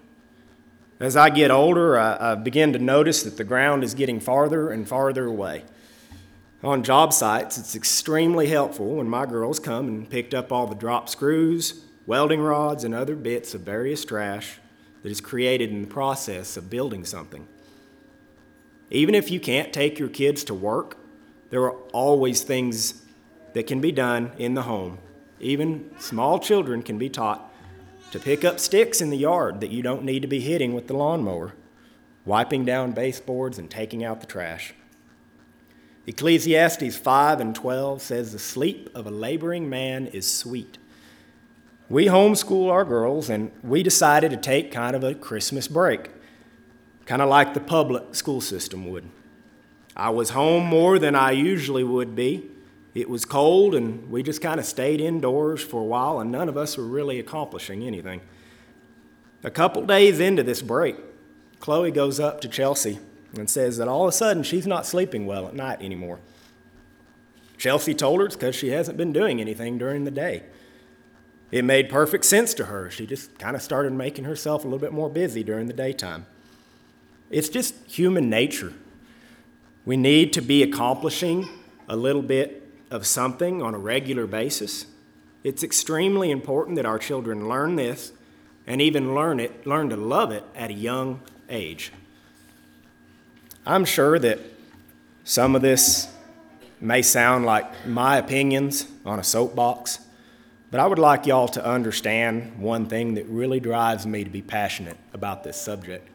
As 1.00 1.16
I 1.16 1.30
get 1.30 1.52
older, 1.52 1.98
I, 1.98 2.32
I 2.32 2.36
begin 2.36 2.74
to 2.74 2.80
notice 2.80 3.24
that 3.24 3.38
the 3.38 3.44
ground 3.44 3.84
is 3.84 3.94
getting 3.94 4.20
farther 4.20 4.72
and 4.72 4.88
farther 4.88 5.26
away. 5.26 5.64
On 6.64 6.82
job 6.82 7.14
sites, 7.14 7.58
it's 7.58 7.76
extremely 7.76 8.48
helpful 8.48 8.96
when 8.96 9.08
my 9.08 9.26
girls 9.26 9.60
come 9.60 9.88
and 9.88 10.10
picked 10.10 10.34
up 10.34 10.52
all 10.52 10.66
the 10.66 10.76
drop 10.76 11.08
screws, 11.08 11.84
welding 12.08 12.42
rods, 12.42 12.84
and 12.84 12.96
other 12.96 13.16
bits 13.16 13.54
of 13.54 13.62
various 13.62 14.04
trash 14.04 14.58
that 15.04 15.12
is 15.12 15.22
created 15.22 15.70
in 15.70 15.82
the 15.82 15.88
process 15.88 16.58
of 16.58 16.70
building 16.70 17.06
something. 17.06 17.48
Even 18.90 19.14
if 19.14 19.30
you 19.30 19.40
can't 19.40 19.72
take 19.72 20.00
your 20.00 20.10
kids 20.10 20.44
to 20.46 20.54
work, 20.54 20.98
there 21.50 21.64
are 21.64 21.76
always 21.94 22.44
things 22.44 23.04
that 23.54 23.68
can 23.68 23.82
be 23.82 23.92
done 23.92 24.32
in 24.38 24.54
the 24.54 24.64
home. 24.64 25.00
Even 25.40 25.90
small 26.00 26.40
children 26.40 26.82
can 26.82 26.98
be 26.98 27.10
taught 27.10 27.52
to 28.12 28.20
pick 28.20 28.44
up 28.44 28.60
sticks 28.60 29.02
in 29.02 29.10
the 29.10 29.18
yard 29.18 29.62
that 29.62 29.70
you 29.70 29.82
don't 29.82 30.04
need 30.04 30.22
to 30.22 30.28
be 30.28 30.40
hitting 30.40 30.74
with 30.74 30.88
the 30.88 30.94
lawnmower, 30.94 31.54
wiping 32.26 32.66
down 32.66 32.92
baseboards, 32.92 33.58
and 33.58 33.70
taking 33.70 34.04
out 34.04 34.22
the 34.22 34.28
trash. 34.28 34.74
Ecclesiastes 36.06 36.96
5 36.96 37.42
and 37.42 37.54
12 37.54 38.02
says, 38.02 38.32
The 38.32 38.40
sleep 38.40 38.90
of 38.96 39.06
a 39.06 39.12
laboring 39.12 39.70
man 39.70 40.08
is 40.08 40.30
sweet. 40.30 40.78
We 41.90 42.06
homeschool 42.06 42.72
our 42.72 42.86
girls, 42.86 43.30
and 43.30 43.52
we 43.62 43.84
decided 43.84 44.32
to 44.32 44.38
take 44.38 44.72
kind 44.72 44.96
of 44.96 45.04
a 45.04 45.16
Christmas 45.16 45.68
break, 45.68 46.10
kind 47.06 47.22
of 47.22 47.30
like 47.30 47.54
the 47.54 47.60
public 47.60 48.16
school 48.16 48.42
system 48.42 48.90
would. 48.90 49.10
I 49.98 50.12
was 50.12 50.30
home 50.30 50.64
more 50.64 51.00
than 51.00 51.16
I 51.16 51.32
usually 51.32 51.84
would 51.84 52.16
be. 52.16 52.48
It 52.94 53.10
was 53.10 53.26
cold, 53.26 53.74
and 53.74 54.10
we 54.12 54.22
just 54.22 54.42
kind 54.42 54.60
of 54.60 54.66
stayed 54.66 55.02
indoors 55.02 55.64
for 55.64 55.82
a 55.82 55.86
while, 55.86 56.20
and 56.20 56.32
none 56.32 56.48
of 56.48 56.56
us 56.56 56.78
were 56.78 56.86
really 56.86 57.20
accomplishing 57.20 57.84
anything. 57.84 58.22
A 59.44 59.50
couple 59.50 59.86
days 59.86 60.20
into 60.20 60.44
this 60.44 60.62
break, 60.62 60.98
Chloe 61.60 61.92
goes 61.92 62.20
up 62.20 62.42
to 62.42 62.48
Chelsea 62.48 63.00
and 63.36 63.50
says 63.50 63.78
that 63.78 63.88
all 63.88 64.04
of 64.04 64.10
a 64.10 64.12
sudden 64.12 64.44
she's 64.44 64.68
not 64.68 64.86
sleeping 64.86 65.26
well 65.26 65.48
at 65.48 65.56
night 65.56 65.82
anymore. 65.82 66.20
Chelsea 67.58 67.96
told 67.96 68.20
her 68.20 68.28
it's 68.28 68.36
because 68.36 68.56
she 68.56 68.70
hasn't 68.70 68.98
been 68.98 69.12
doing 69.12 69.42
anything 69.42 69.80
during 69.80 70.04
the 70.04 70.12
day. 70.12 70.44
It 71.52 71.66
made 71.66 71.90
perfect 71.90 72.26
sense 72.26 72.54
to 72.56 72.66
her. 72.66 72.92
She 72.92 73.08
just 73.08 73.40
kind 73.40 73.56
of 73.56 73.62
started 73.62 73.94
making 73.94 74.26
herself 74.26 74.64
a 74.64 74.68
little 74.68 74.80
bit 74.80 74.94
more 74.94 75.10
busy 75.10 75.44
during 75.44 75.66
the 75.66 75.74
daytime. 75.74 76.28
It's 77.32 77.50
just 77.50 77.76
human 77.88 78.30
nature. 78.30 78.74
We 79.88 79.96
need 79.96 80.34
to 80.34 80.42
be 80.42 80.64
accomplishing 80.64 81.48
a 81.88 81.96
little 81.96 82.22
bit 82.22 82.62
of 82.92 83.08
something 83.08 83.62
on 83.62 83.74
a 83.74 83.78
regular 83.78 84.28
basis. 84.28 84.86
It's 85.46 85.64
extremely 85.64 86.30
important 86.30 86.76
that 86.76 86.86
our 86.86 87.00
children 87.00 87.48
learn 87.48 87.78
this 87.78 88.12
and 88.68 88.82
even 88.82 89.16
learn 89.16 89.40
it, 89.40 89.66
learn 89.66 89.88
to 89.92 89.96
love 89.96 90.34
it 90.34 90.44
at 90.54 90.72
a 90.72 90.74
young 90.74 91.22
age. 91.48 91.94
I'm 93.66 93.86
sure 93.86 94.20
that 94.20 94.40
some 95.24 95.56
of 95.56 95.62
this 95.62 96.14
may 96.82 97.02
sound 97.02 97.46
like 97.46 97.88
my 97.88 98.18
opinions 98.18 98.88
on 99.06 99.20
a 99.20 99.24
soapbox, 99.24 100.00
but 100.70 100.82
I 100.82 100.86
would 100.86 101.00
like 101.00 101.26
y'all 101.26 101.48
to 101.48 101.66
understand 101.66 102.60
one 102.60 102.88
thing 102.88 103.14
that 103.14 103.26
really 103.28 103.62
drives 103.62 104.06
me 104.06 104.26
to 104.26 104.30
be 104.30 104.42
passionate 104.42 104.98
about 105.14 105.46
this 105.46 105.56
subject. 105.56 106.10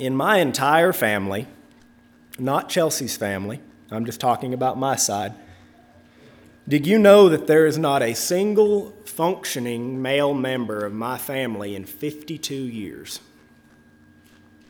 In 0.00 0.16
my 0.16 0.38
entire 0.38 0.94
family, 0.94 1.46
not 2.38 2.70
Chelsea's 2.70 3.18
family, 3.18 3.60
I'm 3.90 4.06
just 4.06 4.18
talking 4.18 4.54
about 4.54 4.78
my 4.78 4.96
side. 4.96 5.34
Did 6.66 6.86
you 6.86 6.98
know 6.98 7.28
that 7.28 7.46
there 7.46 7.66
is 7.66 7.76
not 7.76 8.00
a 8.00 8.14
single 8.14 8.92
functioning 9.04 10.00
male 10.00 10.32
member 10.32 10.86
of 10.86 10.94
my 10.94 11.18
family 11.18 11.76
in 11.76 11.84
52 11.84 12.54
years? 12.54 13.20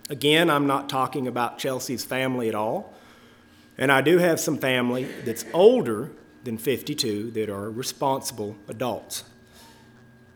Again, 0.09 0.51
I'm 0.51 0.67
not 0.67 0.89
talking 0.89 1.29
about 1.29 1.61
Chelsea's 1.61 2.05
family 2.05 2.49
at 2.49 2.57
all. 2.57 2.93
And 3.79 3.93
I 3.93 4.01
do 4.01 4.19
have 4.19 4.41
some 4.41 4.59
family 4.59 5.05
that's 5.25 5.45
older 5.55 6.11
than 6.43 6.59
52 6.59 7.31
that 7.31 7.49
are 7.49 7.71
responsible 7.71 8.57
adults. 8.67 9.23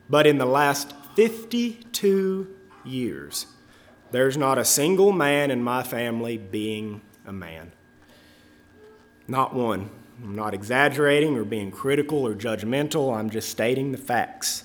But 0.08 0.28
in 0.28 0.38
the 0.38 0.46
last 0.46 0.94
52 1.16 2.54
years, 2.84 3.46
there's 4.14 4.36
not 4.36 4.58
a 4.58 4.64
single 4.64 5.10
man 5.10 5.50
in 5.50 5.60
my 5.60 5.82
family 5.82 6.38
being 6.38 7.00
a 7.26 7.32
man. 7.32 7.72
Not 9.26 9.52
one. 9.52 9.90
I'm 10.22 10.36
not 10.36 10.54
exaggerating 10.54 11.36
or 11.36 11.44
being 11.44 11.72
critical 11.72 12.24
or 12.24 12.32
judgmental. 12.36 13.12
I'm 13.12 13.28
just 13.28 13.48
stating 13.48 13.90
the 13.90 13.98
facts. 13.98 14.62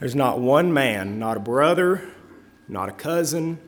There's 0.00 0.16
not 0.16 0.40
one 0.40 0.72
man, 0.72 1.20
not 1.20 1.36
a 1.36 1.40
brother, 1.40 2.02
not 2.66 2.88
a 2.88 2.92
cousin, 2.92 3.60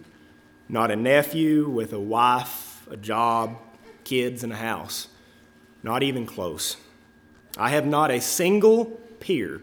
not 0.69 0.91
a 0.91 0.97
nephew 0.97 1.69
with 1.69 1.93
a 1.93 2.01
wife, 2.01 2.85
a 2.91 2.97
job, 2.97 3.57
kids, 4.03 4.43
and 4.43 4.53
a 4.53 4.57
house. 4.57 5.07
Not 5.85 6.03
even 6.03 6.27
close. 6.27 6.77
I 7.57 7.69
have 7.69 7.87
not 7.87 8.11
a 8.11 8.21
single 8.21 8.87
peer 9.21 9.61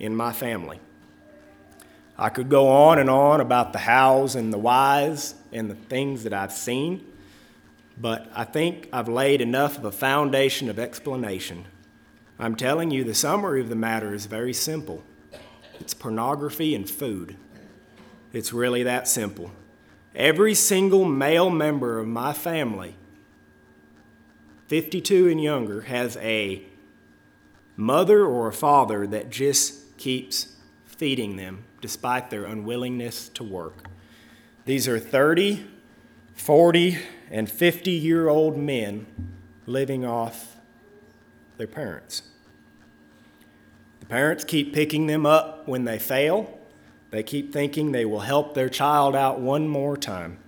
in 0.00 0.16
my 0.16 0.32
family. 0.32 0.80
I 2.22 2.28
could 2.28 2.48
go 2.48 2.68
on 2.68 3.00
and 3.00 3.10
on 3.10 3.40
about 3.40 3.72
the 3.72 3.80
hows 3.80 4.36
and 4.36 4.52
the 4.52 4.58
whys 4.58 5.34
and 5.52 5.68
the 5.68 5.74
things 5.74 6.22
that 6.22 6.32
I've 6.32 6.52
seen, 6.52 7.04
but 7.98 8.30
I 8.32 8.44
think 8.44 8.88
I've 8.92 9.08
laid 9.08 9.40
enough 9.40 9.76
of 9.76 9.84
a 9.84 9.90
foundation 9.90 10.70
of 10.70 10.78
explanation. 10.78 11.64
I'm 12.38 12.54
telling 12.54 12.92
you, 12.92 13.02
the 13.02 13.12
summary 13.12 13.60
of 13.60 13.68
the 13.68 13.74
matter 13.74 14.14
is 14.14 14.26
very 14.26 14.52
simple 14.52 15.02
it's 15.80 15.94
pornography 15.94 16.76
and 16.76 16.88
food. 16.88 17.34
It's 18.32 18.52
really 18.52 18.84
that 18.84 19.08
simple. 19.08 19.50
Every 20.14 20.54
single 20.54 21.04
male 21.04 21.50
member 21.50 21.98
of 21.98 22.06
my 22.06 22.32
family, 22.32 22.94
52 24.68 25.28
and 25.28 25.42
younger, 25.42 25.80
has 25.80 26.16
a 26.18 26.62
mother 27.76 28.24
or 28.24 28.46
a 28.46 28.52
father 28.52 29.08
that 29.08 29.28
just 29.28 29.96
keeps 29.98 30.54
feeding 30.86 31.34
them 31.34 31.64
despite 31.82 32.30
their 32.30 32.44
unwillingness 32.44 33.28
to 33.30 33.44
work. 33.44 33.84
These 34.64 34.88
are 34.88 34.98
30, 34.98 35.66
40, 36.34 36.98
and 37.30 37.50
50 37.50 37.90
year 37.90 38.28
old 38.28 38.56
men 38.56 39.06
living 39.66 40.06
off 40.06 40.56
their 41.58 41.66
parents. 41.66 42.22
The 44.00 44.06
parents 44.06 44.44
keep 44.44 44.72
picking 44.72 45.06
them 45.06 45.26
up 45.26 45.68
when 45.68 45.84
they 45.84 45.98
fail. 45.98 46.58
They 47.10 47.22
keep 47.22 47.52
thinking 47.52 47.92
they 47.92 48.04
will 48.04 48.20
help 48.20 48.54
their 48.54 48.68
child 48.68 49.14
out 49.14 49.40
one 49.40 49.68
more 49.68 49.96
time. 49.96 50.38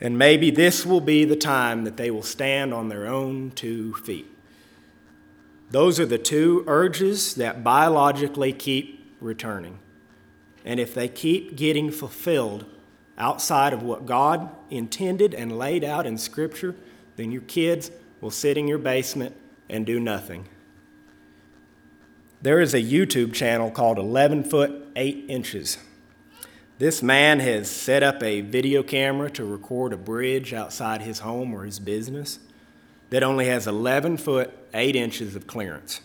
And 0.00 0.18
maybe 0.18 0.50
this 0.50 0.84
will 0.84 1.00
be 1.00 1.24
the 1.24 1.36
time 1.36 1.84
that 1.84 1.96
they 1.96 2.10
will 2.10 2.24
stand 2.24 2.74
on 2.74 2.88
their 2.88 3.06
own 3.06 3.52
two 3.52 3.94
feet. 3.94 4.26
Those 5.70 6.00
are 6.00 6.06
the 6.06 6.18
two 6.18 6.64
urges 6.66 7.34
that 7.36 7.62
biologically 7.62 8.52
keep 8.52 9.01
returning. 9.22 9.78
And 10.64 10.78
if 10.78 10.94
they 10.94 11.08
keep 11.08 11.56
getting 11.56 11.90
fulfilled 11.90 12.66
outside 13.18 13.72
of 13.72 13.82
what 13.82 14.06
God 14.06 14.50
intended 14.70 15.34
and 15.34 15.58
laid 15.58 15.84
out 15.84 16.06
in 16.06 16.18
Scripture, 16.18 16.74
then 17.16 17.30
your 17.30 17.42
kids 17.42 17.90
will 18.20 18.30
sit 18.30 18.56
in 18.56 18.68
your 18.68 18.78
basement 18.78 19.34
and 19.68 19.84
do 19.84 19.98
nothing. 19.98 20.48
There 22.40 22.60
is 22.60 22.74
a 22.74 22.82
YouTube 22.82 23.32
channel 23.32 23.70
called 23.70 23.98
11 23.98 24.44
Foot 24.44 24.88
8 24.96 25.26
Inches. 25.28 25.78
This 26.78 27.02
man 27.02 27.38
has 27.38 27.70
set 27.70 28.02
up 28.02 28.22
a 28.22 28.40
video 28.40 28.82
camera 28.82 29.30
to 29.30 29.44
record 29.44 29.92
a 29.92 29.96
bridge 29.96 30.52
outside 30.52 31.02
his 31.02 31.20
home 31.20 31.54
or 31.54 31.64
his 31.64 31.78
business 31.78 32.40
that 33.10 33.22
only 33.22 33.46
has 33.46 33.66
11 33.66 34.16
foot 34.16 34.50
8 34.74 34.96
inches 34.96 35.36
of 35.36 35.46
clearance. 35.46 36.00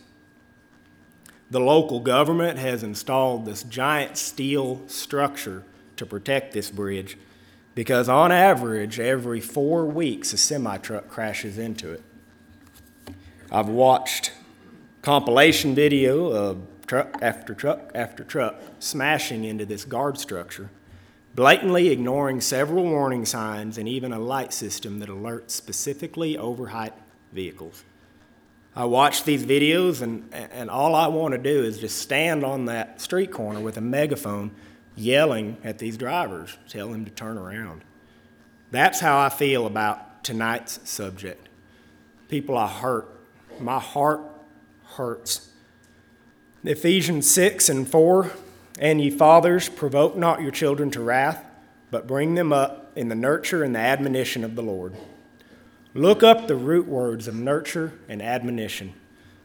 The 1.50 1.60
local 1.60 2.02
government 2.02 2.60
has 2.60 2.84
installed 2.84 3.46
this 3.46 3.64
giant 3.64 4.18
steel 4.18 4.82
structure 4.88 5.64
to 5.96 6.06
protect 6.06 6.54
this 6.54 6.70
bridge 6.70 7.18
because, 7.74 8.10
on 8.10 8.32
average, 8.32 9.00
every 9.00 9.40
four 9.40 9.86
weeks 9.86 10.34
a 10.34 10.38
semi 10.38 10.78
truck 10.78 11.08
crashes 11.08 11.58
into 11.58 11.92
it. 11.92 12.04
I've 13.50 13.70
watched 13.70 14.34
compilation 15.02 15.74
video 15.74 16.28
of 16.32 16.58
truck 16.86 17.18
after 17.22 17.54
truck 17.54 17.92
after 17.96 18.26
truck 18.26 18.56
smashing 18.80 19.46
into 19.46 19.66
this 19.66 19.86
guard 19.86 20.18
structure, 20.18 20.70
blatantly 21.34 21.90
ignoring 21.90 22.42
several 22.42 22.84
warning 22.84 23.26
signs 23.26 23.78
and 23.78 23.88
even 23.88 24.12
a 24.12 24.20
light 24.20 24.52
system 24.52 25.00
that 25.00 25.08
alerts 25.08 25.52
specifically 25.52 26.38
overheight 26.38 26.94
vehicles. 27.32 27.86
I 28.78 28.86
watch 28.86 29.24
these 29.24 29.44
videos, 29.44 30.04
and, 30.04 30.32
and 30.32 30.70
all 30.70 30.94
I 30.94 31.08
want 31.08 31.32
to 31.32 31.40
do 31.40 31.64
is 31.64 31.80
just 31.80 31.98
stand 31.98 32.44
on 32.44 32.66
that 32.66 33.02
street 33.02 33.32
corner 33.32 33.60
with 33.60 33.76
a 33.78 33.82
megaphone 33.82 34.52
yelling 34.96 35.58
at 35.64 35.80
these 35.80 35.98
drivers, 35.98 36.56
tell 36.70 36.90
them 36.90 37.04
to 37.04 37.10
turn 37.10 37.40
around. 37.40 37.82
That's 38.70 39.00
how 39.00 39.18
I 39.18 39.30
feel 39.30 39.66
about 39.66 40.24
tonight's 40.24 40.80
subject. 40.88 41.50
People 42.30 42.56
I 42.56 42.68
hurt. 42.68 43.10
My 43.60 43.80
heart 43.80 44.22
hurts. 44.90 45.50
Ephesians 46.64 47.28
6 47.32 47.70
and 47.70 47.88
4 47.88 48.32
And 48.78 49.02
ye 49.02 49.10
fathers, 49.10 49.70
provoke 49.70 50.16
not 50.16 50.44
your 50.44 50.52
children 50.52 50.92
to 50.92 51.02
wrath, 51.02 51.44
but 51.90 52.06
bring 52.06 52.36
them 52.36 52.54
up 52.54 52.92
in 52.96 53.10
the 53.10 53.16
nurture 53.16 53.64
and 53.64 53.74
the 53.74 53.80
admonition 53.80 54.44
of 54.44 54.56
the 54.56 54.62
Lord. 54.62 54.96
Look 55.94 56.24
up 56.24 56.48
the 56.48 56.56
root 56.56 56.88
words 56.88 57.28
of 57.28 57.36
nurture 57.36 57.94
and 58.08 58.22
admonition. 58.22 58.94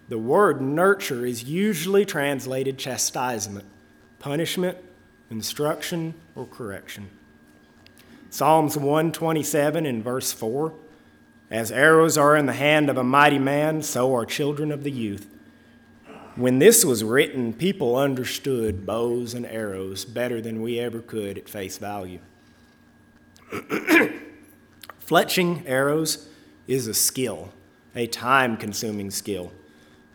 The 0.08 0.18
word 0.18 0.60
nurture 0.60 1.24
is 1.24 1.44
usually 1.44 2.04
translated 2.04 2.78
chastisement, 2.78 3.64
punishment, 4.18 4.76
instruction, 5.30 6.14
or 6.34 6.44
correction. 6.46 7.08
Psalms 8.28 8.76
127 8.76 9.86
and 9.86 10.02
verse 10.04 10.32
4 10.32 10.74
As 11.50 11.70
arrows 11.70 12.18
are 12.18 12.36
in 12.36 12.46
the 12.46 12.52
hand 12.52 12.90
of 12.90 12.98
a 12.98 13.04
mighty 13.04 13.38
man, 13.38 13.82
so 13.82 14.14
are 14.14 14.26
children 14.26 14.72
of 14.72 14.84
the 14.84 14.90
youth. 14.90 15.28
When 16.34 16.58
this 16.58 16.84
was 16.84 17.04
written, 17.04 17.52
people 17.52 17.94
understood 17.96 18.86
bows 18.86 19.34
and 19.34 19.44
arrows 19.46 20.04
better 20.06 20.40
than 20.40 20.62
we 20.62 20.78
ever 20.78 21.00
could 21.00 21.36
at 21.36 21.48
face 21.48 21.76
value. 21.76 22.20
Fletching 25.06 25.62
arrows 25.66 26.28
is 26.72 26.86
a 26.86 26.94
skill, 26.94 27.52
a 27.94 28.06
time 28.06 28.56
consuming 28.56 29.10
skill. 29.10 29.52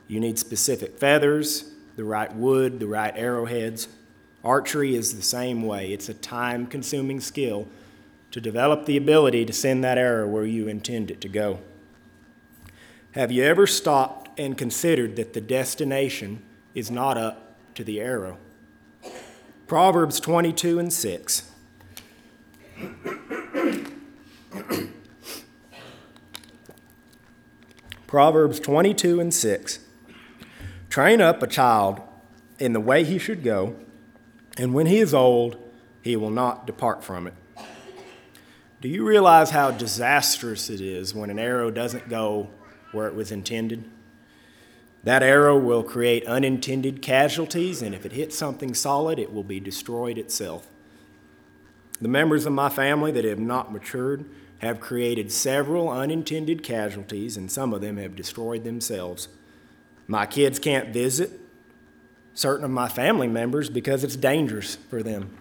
You 0.07 0.19
need 0.19 0.39
specific 0.39 0.97
feathers, 0.97 1.71
the 1.95 2.03
right 2.03 2.33
wood, 2.33 2.79
the 2.79 2.87
right 2.87 3.13
arrowheads. 3.15 3.87
Archery 4.43 4.95
is 4.95 5.15
the 5.15 5.21
same 5.21 5.63
way. 5.63 5.91
It's 5.91 6.09
a 6.09 6.13
time 6.15 6.65
consuming 6.65 7.19
skill 7.19 7.67
to 8.31 8.41
develop 8.41 8.85
the 8.85 8.97
ability 8.97 9.45
to 9.45 9.53
send 9.53 9.83
that 9.83 9.97
arrow 9.97 10.27
where 10.27 10.45
you 10.45 10.67
intend 10.67 11.11
it 11.11 11.21
to 11.21 11.29
go. 11.29 11.59
Have 13.11 13.31
you 13.31 13.43
ever 13.43 13.67
stopped 13.67 14.39
and 14.39 14.57
considered 14.57 15.15
that 15.15 15.33
the 15.33 15.41
destination 15.41 16.41
is 16.73 16.89
not 16.89 17.17
up 17.17 17.55
to 17.75 17.83
the 17.83 18.01
arrow? 18.01 18.37
Proverbs 19.67 20.19
22 20.19 20.79
and 20.79 20.91
6. 20.91 21.51
Proverbs 28.07 28.61
22 28.61 29.19
and 29.19 29.33
6. 29.33 29.79
Train 30.89 31.19
up 31.19 31.43
a 31.43 31.47
child 31.47 32.01
in 32.57 32.71
the 32.71 32.79
way 32.79 33.03
he 33.03 33.19
should 33.19 33.43
go, 33.43 33.75
and 34.57 34.73
when 34.73 34.85
he 34.85 34.99
is 34.99 35.13
old, 35.13 35.57
he 36.01 36.15
will 36.15 36.29
not 36.29 36.65
depart 36.65 37.03
from 37.03 37.27
it. 37.27 37.33
Do 38.79 38.87
you 38.87 39.05
realize 39.05 39.49
how 39.49 39.71
disastrous 39.71 40.69
it 40.69 40.79
is 40.79 41.13
when 41.13 41.29
an 41.29 41.37
arrow 41.37 41.69
doesn't 41.69 42.07
go 42.07 42.49
where 42.93 43.07
it 43.07 43.15
was 43.15 43.29
intended? 43.29 43.83
That 45.03 45.21
arrow 45.21 45.59
will 45.59 45.83
create 45.83 46.25
unintended 46.25 47.01
casualties, 47.01 47.81
and 47.81 47.93
if 47.93 48.05
it 48.05 48.13
hits 48.13 48.37
something 48.37 48.73
solid, 48.73 49.19
it 49.19 49.33
will 49.33 49.43
be 49.43 49.59
destroyed 49.59 50.17
itself. 50.17 50.67
The 51.99 52.07
members 52.07 52.45
of 52.45 52.53
my 52.53 52.69
family 52.69 53.11
that 53.11 53.25
have 53.25 53.39
not 53.39 53.73
matured 53.73 54.23
have 54.59 54.79
created 54.79 55.31
several 55.31 55.89
unintended 55.89 56.63
casualties, 56.63 57.37
and 57.37 57.51
some 57.51 57.73
of 57.73 57.81
them 57.81 57.97
have 57.97 58.15
destroyed 58.15 58.63
themselves. 58.63 59.27
My 60.07 60.25
kids 60.25 60.57
can't 60.57 60.89
visit 60.89 61.31
certain 62.33 62.65
of 62.65 62.71
my 62.71 62.87
family 62.87 63.27
members 63.27 63.69
because 63.69 64.03
it's 64.03 64.15
dangerous 64.15 64.75
for 64.89 65.03
them. 65.03 65.35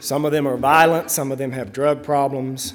Some 0.00 0.24
of 0.24 0.32
them 0.32 0.46
are 0.46 0.56
violent, 0.56 1.10
some 1.10 1.32
of 1.32 1.38
them 1.38 1.52
have 1.52 1.72
drug 1.72 2.02
problems. 2.02 2.74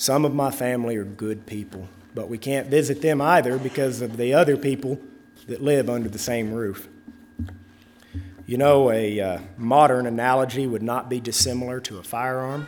Some 0.00 0.24
of 0.24 0.34
my 0.34 0.50
family 0.50 0.96
are 0.96 1.04
good 1.04 1.44
people, 1.44 1.86
but 2.14 2.30
we 2.30 2.38
can't 2.38 2.68
visit 2.68 3.02
them 3.02 3.20
either 3.20 3.58
because 3.58 4.00
of 4.00 4.16
the 4.16 4.32
other 4.32 4.56
people 4.56 4.98
that 5.46 5.62
live 5.62 5.90
under 5.90 6.08
the 6.08 6.18
same 6.18 6.54
roof. 6.54 6.88
You 8.46 8.56
know, 8.56 8.90
a 8.90 9.20
uh, 9.20 9.38
modern 9.58 10.06
analogy 10.06 10.66
would 10.66 10.82
not 10.82 11.10
be 11.10 11.20
dissimilar 11.20 11.80
to 11.80 11.98
a 11.98 12.02
firearm. 12.02 12.66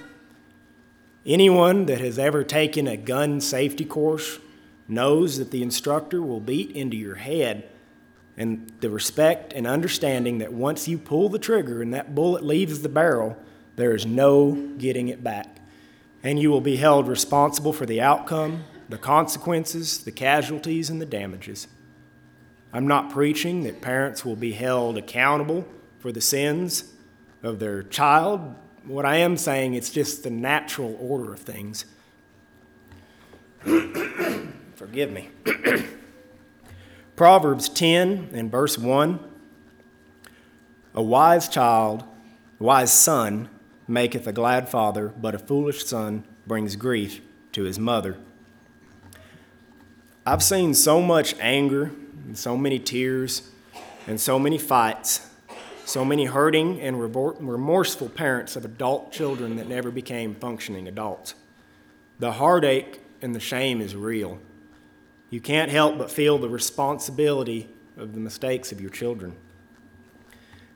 Anyone 1.25 1.87
that 1.87 2.01
has 2.01 2.19
ever 2.19 2.43
taken 2.43 2.89
a 2.89 2.97
gun 2.97 3.41
safety 3.41 3.85
course 3.85 4.41
knows 4.89 5.39
that 5.39 5.53
the 5.53 5.63
instructor 5.63 6.21
will 6.21 6.41
beat 6.41 6.73
into 6.73 6.97
your 6.97 7.15
head 7.15 7.69
and 8.37 8.73
the 8.81 8.91
respect 8.91 9.53
and 9.53 9.67
understanding 9.67 10.39
that 10.39 10.53
once 10.53 10.89
you 10.89 10.99
pull 10.99 11.29
the 11.29 11.39
trigger 11.39 11.81
and 11.81 11.95
that 11.95 12.15
bullet 12.15 12.45
leaves 12.45 12.83
the 12.83 12.89
barrel, 12.89 13.37
there 13.77 13.95
is 13.95 14.05
no 14.05 14.53
getting 14.79 15.09
it 15.09 15.23
back. 15.23 15.59
And 16.25 16.41
you 16.41 16.51
will 16.51 16.61
be 16.61 16.77
held 16.77 17.07
responsible 17.07 17.73
for 17.73 17.87
the 17.87 18.01
outcome, 18.01 18.65
the 18.89 18.99
consequences, 18.99 20.03
the 20.03 20.13
casualties, 20.13 20.91
and 20.91 21.01
the 21.01 21.07
damages. 21.07 21.69
I'm 22.73 22.89
not 22.89 23.11
preaching 23.11 23.63
that 23.63 23.81
parents 23.81 24.25
will 24.25 24.37
be 24.37 24.53
held 24.53 24.99
accountable 24.99 25.67
for 26.01 26.11
the 26.11 26.21
sins 26.21 26.93
of 27.43 27.61
their 27.61 27.83
child 27.85 28.57
what 28.85 29.05
I 29.07 29.17
am 29.17 29.37
saying, 29.37 29.75
it's 29.75 29.91
just 29.91 30.23
the 30.23 30.31
natural 30.31 30.97
order 31.01 31.33
of 31.33 31.41
things. 31.41 31.85
Forgive 34.75 35.13
me. 35.13 35.31
Proverbs 37.17 37.69
10 37.69 38.31
and 38.33 38.51
verse 38.51 38.77
1 38.77 39.21
A 40.95 41.03
wise 41.03 41.49
child, 41.49 42.05
wise 42.59 42.93
son, 42.93 43.49
maketh 43.87 44.27
a 44.27 44.33
glad 44.33 44.69
father, 44.69 45.09
but 45.09 45.35
a 45.35 45.39
foolish 45.39 45.85
son 45.85 46.25
brings 46.47 46.77
grief 46.77 47.21
to 47.53 47.63
his 47.63 47.79
mother. 47.79 48.19
I've 50.25 50.43
seen 50.43 50.75
so 50.75 51.03
much 51.03 51.35
anger 51.41 51.93
and 52.27 52.37
so 52.39 52.57
many 52.57 52.79
tears 52.79 53.51
and 54.07 54.21
so 54.21 54.39
many 54.39 54.59
fights 54.59 55.29
so 55.85 56.05
many 56.05 56.27
hurting 56.27 56.81
and 56.81 57.01
remorseful 57.01 58.09
parents 58.09 58.57
of 58.57 58.65
adult 58.65 59.13
children 59.13 59.57
that 59.57 59.69
never 59.69 59.91
became 59.91 60.35
functioning 60.35 60.89
adults. 60.89 61.35
The 62.19 62.33
heartache 62.33 63.01
and 63.21 63.35
the 63.35 63.41
shame 63.41 63.81
is 63.81 63.97
real. 63.97 64.39
You 65.31 65.41
can't 65.41 65.71
help 65.71 65.99
but 65.99 66.11
feel 66.11 66.39
the 66.39 66.49
responsibility 66.49 67.69
of 67.97 68.15
the 68.15 68.21
mistakes 68.21 68.73
of 68.73 68.81
your 68.81 68.91
children. 68.91 69.35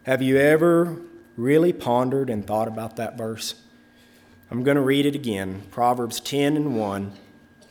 Have 0.05 0.23
you 0.23 0.39
ever 0.39 0.99
really 1.37 1.73
pondered 1.73 2.31
and 2.31 2.47
thought 2.47 2.69
about 2.69 2.97
that 2.97 3.19
verse? 3.19 3.57
I'm 4.51 4.63
going 4.63 4.77
to 4.77 4.83
read 4.83 5.07
it 5.07 5.15
again 5.15 5.63
Proverbs 5.71 6.21
10 6.21 6.57
and 6.57 6.79
1. 6.79 7.13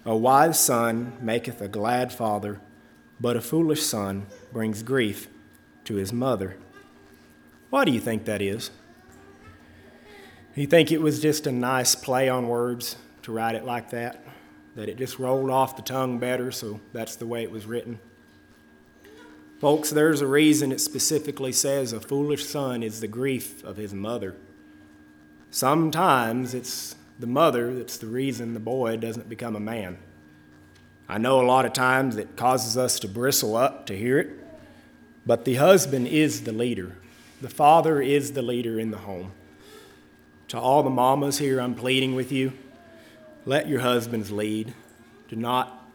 A 0.06 0.16
wise 0.16 0.60
son 0.60 1.14
maketh 1.20 1.62
a 1.62 1.68
glad 1.68 2.12
father, 2.12 2.60
but 3.20 3.36
a 3.36 3.42
foolish 3.42 3.82
son 3.82 4.28
brings 4.54 4.84
grief 4.84 5.28
to 5.86 5.96
his 5.96 6.14
mother. 6.14 6.58
Why 7.76 7.84
do 7.84 7.92
you 7.92 8.00
think 8.00 8.24
that 8.24 8.42
is? 8.42 8.72
You 10.56 10.66
think 10.66 10.94
it 10.94 11.02
was 11.02 11.20
just 11.20 11.46
a 11.46 11.52
nice 11.52 11.94
play 11.94 12.30
on 12.30 12.48
words 12.48 12.96
to 13.24 13.34
write 13.34 13.54
it 13.54 13.66
like 13.66 13.90
that? 13.90 14.24
That 14.78 14.88
it 14.88 14.96
just 14.96 15.20
rolled 15.20 15.50
off 15.50 15.76
the 15.76 15.82
tongue 15.82 16.18
better, 16.18 16.54
so 16.54 16.80
that's 16.94 17.18
the 17.18 17.28
way 17.28 17.44
it 17.44 17.52
was 17.52 17.66
written? 17.66 18.00
Folks, 19.60 19.90
there's 19.90 20.22
a 20.22 20.26
reason 20.26 20.72
it 20.72 20.80
specifically 20.80 21.52
says 21.52 21.92
a 21.92 22.00
foolish 22.00 22.46
son 22.46 22.82
is 22.82 23.02
the 23.02 23.10
grief 23.10 23.62
of 23.66 23.76
his 23.76 23.94
mother. 23.94 24.38
Sometimes 25.52 26.54
it's 26.54 26.96
the 27.20 27.28
mother 27.28 27.76
that's 27.76 27.98
the 27.98 28.08
reason 28.08 28.54
the 28.54 28.62
boy 28.62 28.96
doesn't 28.96 29.28
become 29.28 29.58
a 29.58 29.60
man. 29.60 29.98
I 31.10 31.18
know 31.18 31.42
a 31.42 31.46
lot 31.46 31.66
of 31.66 31.74
times 31.74 32.16
it 32.16 32.38
causes 32.38 32.78
us 32.78 33.02
to 33.02 33.10
bristle 33.10 33.58
up 33.58 33.86
to 33.88 33.98
hear 33.98 34.18
it, 34.18 34.30
but 35.26 35.44
the 35.44 35.56
husband 35.56 36.08
is 36.08 36.44
the 36.44 36.54
leader. 36.54 37.00
The 37.46 37.52
father 37.52 38.02
is 38.02 38.32
the 38.32 38.42
leader 38.42 38.80
in 38.80 38.90
the 38.90 38.98
home. 38.98 39.32
To 40.48 40.60
all 40.60 40.82
the 40.82 40.90
mamas 40.90 41.38
here, 41.38 41.62
I'm 41.62 41.76
pleading 41.76 42.16
with 42.16 42.32
you 42.32 42.54
let 43.46 43.70
your 43.70 43.82
husbands 43.82 44.32
lead. 44.32 44.74
Do 45.28 45.36
not 45.36 45.88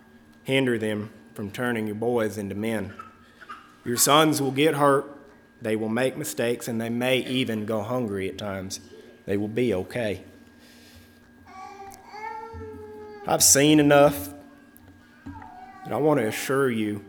hinder 0.44 0.78
them 0.78 1.10
from 1.34 1.50
turning 1.50 1.88
your 1.88 1.96
boys 1.96 2.38
into 2.38 2.54
men. 2.54 2.94
Your 3.84 3.96
sons 3.96 4.40
will 4.40 4.52
get 4.52 4.76
hurt, 4.76 5.12
they 5.60 5.74
will 5.74 5.88
make 5.88 6.16
mistakes, 6.16 6.68
and 6.68 6.80
they 6.80 6.88
may 6.88 7.18
even 7.26 7.66
go 7.66 7.82
hungry 7.82 8.28
at 8.28 8.38
times. 8.38 8.78
They 9.26 9.36
will 9.36 9.48
be 9.48 9.74
okay. 9.74 10.22
I've 13.26 13.42
seen 13.42 13.80
enough, 13.80 14.32
and 15.84 15.92
I 15.92 15.96
want 15.96 16.20
to 16.20 16.28
assure 16.28 16.70
you 16.70 17.04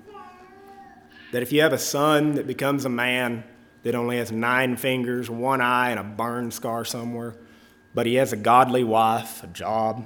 that 1.31 1.43
if 1.43 1.51
you 1.51 1.61
have 1.61 1.73
a 1.73 1.77
son 1.77 2.33
that 2.33 2.47
becomes 2.47 2.85
a 2.85 2.89
man 2.89 3.43
that 3.83 3.95
only 3.95 4.17
has 4.17 4.31
nine 4.31 4.77
fingers, 4.77 5.29
one 5.29 5.61
eye, 5.61 5.89
and 5.91 5.99
a 5.99 6.03
burn 6.03 6.51
scar 6.51 6.85
somewhere, 6.85 7.35
but 7.93 8.05
he 8.05 8.15
has 8.15 8.33
a 8.33 8.37
godly 8.37 8.83
wife, 8.83 9.43
a 9.43 9.47
job, 9.47 10.05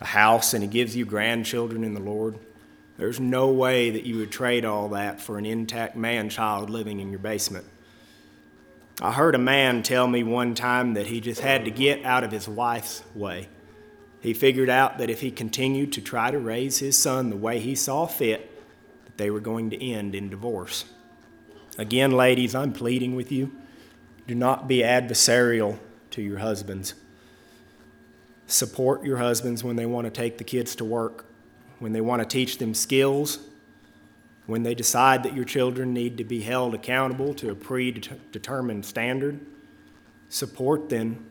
a 0.00 0.04
house, 0.04 0.54
and 0.54 0.62
he 0.62 0.68
gives 0.68 0.94
you 0.94 1.04
grandchildren 1.04 1.84
in 1.84 1.94
the 1.94 2.00
Lord, 2.00 2.38
there's 2.98 3.20
no 3.20 3.48
way 3.48 3.90
that 3.90 4.04
you 4.04 4.16
would 4.18 4.30
trade 4.30 4.64
all 4.64 4.88
that 4.90 5.20
for 5.20 5.36
an 5.38 5.44
intact 5.44 5.96
man 5.96 6.30
child 6.30 6.70
living 6.70 7.00
in 7.00 7.10
your 7.10 7.18
basement. 7.18 7.66
I 9.02 9.12
heard 9.12 9.34
a 9.34 9.38
man 9.38 9.82
tell 9.82 10.08
me 10.08 10.22
one 10.22 10.54
time 10.54 10.94
that 10.94 11.06
he 11.06 11.20
just 11.20 11.42
had 11.42 11.66
to 11.66 11.70
get 11.70 12.04
out 12.04 12.24
of 12.24 12.32
his 12.32 12.48
wife's 12.48 13.02
way. 13.14 13.48
He 14.20 14.32
figured 14.32 14.70
out 14.70 14.96
that 14.98 15.10
if 15.10 15.20
he 15.20 15.30
continued 15.30 15.92
to 15.92 16.00
try 16.00 16.30
to 16.30 16.38
raise 16.38 16.78
his 16.78 16.96
son 16.96 17.28
the 17.28 17.36
way 17.36 17.60
he 17.60 17.74
saw 17.74 18.06
fit, 18.06 18.50
that 19.04 19.18
they 19.18 19.30
were 19.30 19.40
going 19.40 19.68
to 19.70 19.84
end 19.84 20.14
in 20.14 20.30
divorce. 20.30 20.86
Again, 21.78 22.12
ladies, 22.12 22.54
I'm 22.54 22.72
pleading 22.72 23.16
with 23.16 23.30
you 23.30 23.52
do 24.26 24.34
not 24.34 24.66
be 24.66 24.78
adversarial 24.78 25.78
to 26.10 26.22
your 26.22 26.38
husbands. 26.38 26.94
Support 28.46 29.04
your 29.04 29.18
husbands 29.18 29.62
when 29.62 29.76
they 29.76 29.86
want 29.86 30.06
to 30.06 30.10
take 30.10 30.38
the 30.38 30.44
kids 30.44 30.74
to 30.76 30.84
work, 30.84 31.26
when 31.78 31.92
they 31.92 32.00
want 32.00 32.22
to 32.22 32.28
teach 32.28 32.58
them 32.58 32.74
skills, 32.74 33.38
when 34.46 34.62
they 34.62 34.74
decide 34.74 35.22
that 35.22 35.34
your 35.34 35.44
children 35.44 35.92
need 35.92 36.16
to 36.18 36.24
be 36.24 36.40
held 36.40 36.74
accountable 36.74 37.34
to 37.34 37.50
a 37.50 37.54
predetermined 37.54 38.84
standard. 38.84 39.40
Support 40.28 40.88
them 40.88 41.26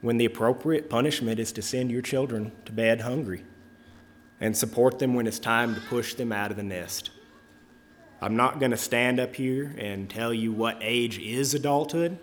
when 0.00 0.18
the 0.18 0.24
appropriate 0.24 0.90
punishment 0.90 1.40
is 1.40 1.50
to 1.52 1.62
send 1.62 1.90
your 1.90 2.02
children 2.02 2.52
to 2.64 2.72
bed 2.72 3.00
hungry, 3.00 3.42
and 4.40 4.56
support 4.56 4.98
them 4.98 5.14
when 5.14 5.26
it's 5.26 5.38
time 5.38 5.74
to 5.74 5.80
push 5.80 6.14
them 6.14 6.30
out 6.30 6.50
of 6.50 6.56
the 6.56 6.62
nest. 6.62 7.10
I'm 8.24 8.36
not 8.36 8.58
going 8.58 8.70
to 8.70 8.76
stand 8.76 9.20
up 9.20 9.36
here 9.36 9.74
and 9.76 10.08
tell 10.08 10.32
you 10.32 10.52
what 10.52 10.78
age 10.80 11.18
is 11.18 11.52
adulthood. 11.52 12.18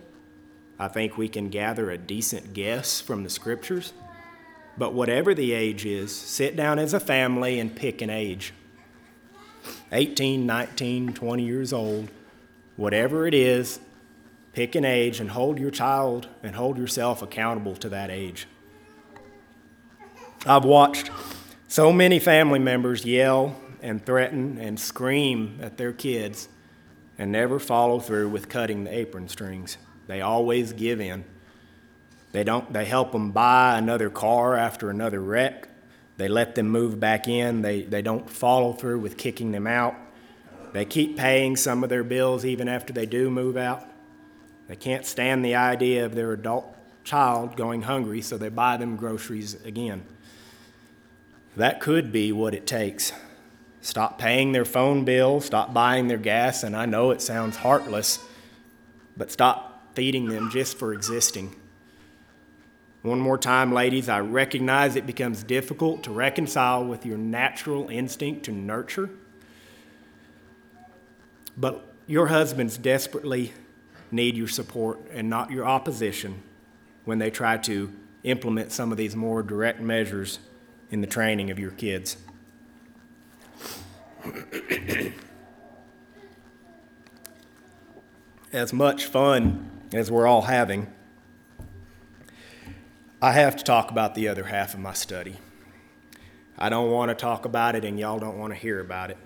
I 0.80 0.88
think 0.88 1.18
we 1.18 1.30
can 1.30 1.50
gather 1.50 1.92
a 1.92 1.98
decent 1.98 2.54
guess 2.54 3.00
from 3.00 3.24
the 3.24 3.30
scriptures. 3.30 3.94
But 4.78 4.94
whatever 4.94 5.34
the 5.34 5.52
age 5.54 5.86
is, 5.86 6.16
sit 6.16 6.56
down 6.56 6.80
as 6.80 6.94
a 6.94 7.00
family 7.00 7.60
and 7.60 7.76
pick 7.76 8.02
an 8.02 8.10
age 8.10 8.54
18, 9.92 10.46
19, 10.46 11.14
20 11.14 11.44
years 11.44 11.72
old, 11.72 12.10
whatever 12.78 13.28
it 13.28 13.34
is, 13.34 13.80
Pick 14.54 14.76
an 14.76 14.84
age 14.84 15.22
and 15.22 15.32
hold 15.32 15.60
your 15.60 15.72
child 15.72 16.28
and 16.44 16.56
hold 16.56 16.78
yourself 16.78 17.22
accountable 17.22 17.76
to 17.78 17.90
that 17.90 18.10
age. 18.10 18.48
I've 20.46 20.66
watched 20.66 21.10
so 21.68 21.94
many 21.94 22.20
family 22.20 22.60
members 22.60 23.06
yell 23.06 23.56
and 23.82 24.06
threaten 24.06 24.58
and 24.58 24.80
scream 24.80 25.60
at 25.62 25.78
their 25.78 25.92
kids 25.92 26.48
and 27.18 27.32
never 27.32 27.60
follow 27.60 28.00
through 28.00 28.30
with 28.30 28.50
cutting 28.50 28.84
the 28.84 28.96
apron 28.96 29.28
strings. 29.28 29.78
They 30.08 30.22
always 30.22 30.74
give 30.74 31.00
in. 31.00 31.24
They 32.32 32.44
don't 32.44 32.72
they 32.72 32.86
help 32.86 33.12
them 33.12 33.32
buy 33.32 33.78
another 33.78 34.10
car 34.10 34.56
after 34.56 34.90
another 34.90 35.22
wreck. 35.22 35.68
They 36.18 36.28
let 36.28 36.56
them 36.56 36.70
move 36.70 37.00
back 37.00 37.28
in. 37.28 37.62
They 37.62 37.84
they 37.84 38.02
don't 38.02 38.30
follow 38.30 38.74
through 38.74 39.00
with 39.00 39.18
kicking 39.18 39.52
them 39.52 39.68
out. 39.68 39.96
They 40.74 40.86
keep 40.86 41.18
paying 41.18 41.58
some 41.58 41.84
of 41.84 41.90
their 41.90 42.04
bills 42.04 42.46
even 42.46 42.68
after 42.68 42.94
they 42.94 43.06
do 43.06 43.30
move 43.30 43.58
out. 43.58 43.86
They 44.68 44.76
can't 44.78 45.06
stand 45.06 45.44
the 45.44 45.56
idea 45.56 46.06
of 46.06 46.16
their 46.16 46.32
adult 46.32 46.74
child 47.04 47.58
going 47.58 47.82
hungry, 47.82 48.22
so 48.22 48.38
they 48.38 48.50
buy 48.50 48.78
them 48.78 48.96
groceries 48.96 49.56
again. 49.66 50.04
That 51.58 51.82
could 51.82 52.12
be 52.12 52.32
what 52.32 52.54
it 52.54 52.66
takes. 52.66 53.12
Stop 53.82 54.20
paying 54.20 54.52
their 54.52 54.66
phone 54.66 55.04
bill, 55.06 55.42
stop 55.42 55.74
buying 55.74 56.08
their 56.08 56.18
gas, 56.18 56.64
and 56.64 56.76
I 56.76 56.86
know 56.86 57.10
it 57.10 57.22
sounds 57.22 57.58
heartless, 57.58 58.20
but 59.18 59.32
stop 59.32 59.96
feeding 59.96 60.30
them 60.30 60.52
just 60.52 60.78
for 60.78 60.94
existing. 60.94 61.56
One 63.02 63.20
more 63.20 63.40
time, 63.40 63.74
ladies, 63.74 64.08
I 64.08 64.20
recognize 64.20 64.96
it 64.96 65.08
becomes 65.08 65.44
difficult 65.44 66.04
to 66.04 66.12
reconcile 66.12 66.86
with 66.86 67.08
your 67.08 67.18
natural 67.18 67.90
instinct 67.90 68.46
to 68.46 68.52
nurture, 68.52 69.10
but 71.58 71.92
your 72.06 72.28
husbands 72.28 72.78
desperately 72.78 73.54
need 74.12 74.38
your 74.38 74.48
support 74.48 75.00
and 75.12 75.28
not 75.28 75.50
your 75.50 75.66
opposition 75.66 76.44
when 77.06 77.18
they 77.18 77.32
try 77.32 77.58
to 77.58 77.92
implement 78.24 78.72
some 78.72 78.92
of 78.92 78.98
these 79.00 79.16
more 79.16 79.42
direct 79.42 79.82
measures 79.82 80.38
in 80.92 81.02
the 81.02 81.08
training 81.08 81.50
of 81.50 81.58
your 81.58 81.72
kids. 81.72 82.18
As 88.54 88.74
much 88.74 89.06
fun 89.06 89.70
as 89.94 90.12
we're 90.12 90.28
all 90.28 90.44
having, 90.44 90.88
I 93.22 93.34
have 93.34 93.56
to 93.58 93.64
talk 93.64 93.92
about 93.92 94.16
the 94.16 94.28
other 94.28 94.46
half 94.46 94.74
of 94.74 94.80
my 94.80 94.94
study. 94.94 95.38
I 96.58 96.70
don't 96.70 96.92
want 96.92 97.10
to 97.10 97.16
talk 97.16 97.46
about 97.46 97.76
it, 97.76 97.86
and 97.86 98.00
y'all 98.00 98.20
don't 98.20 98.38
want 98.38 98.54
to 98.54 98.60
hear 98.60 98.80
about 98.80 99.12
it. 99.12 99.18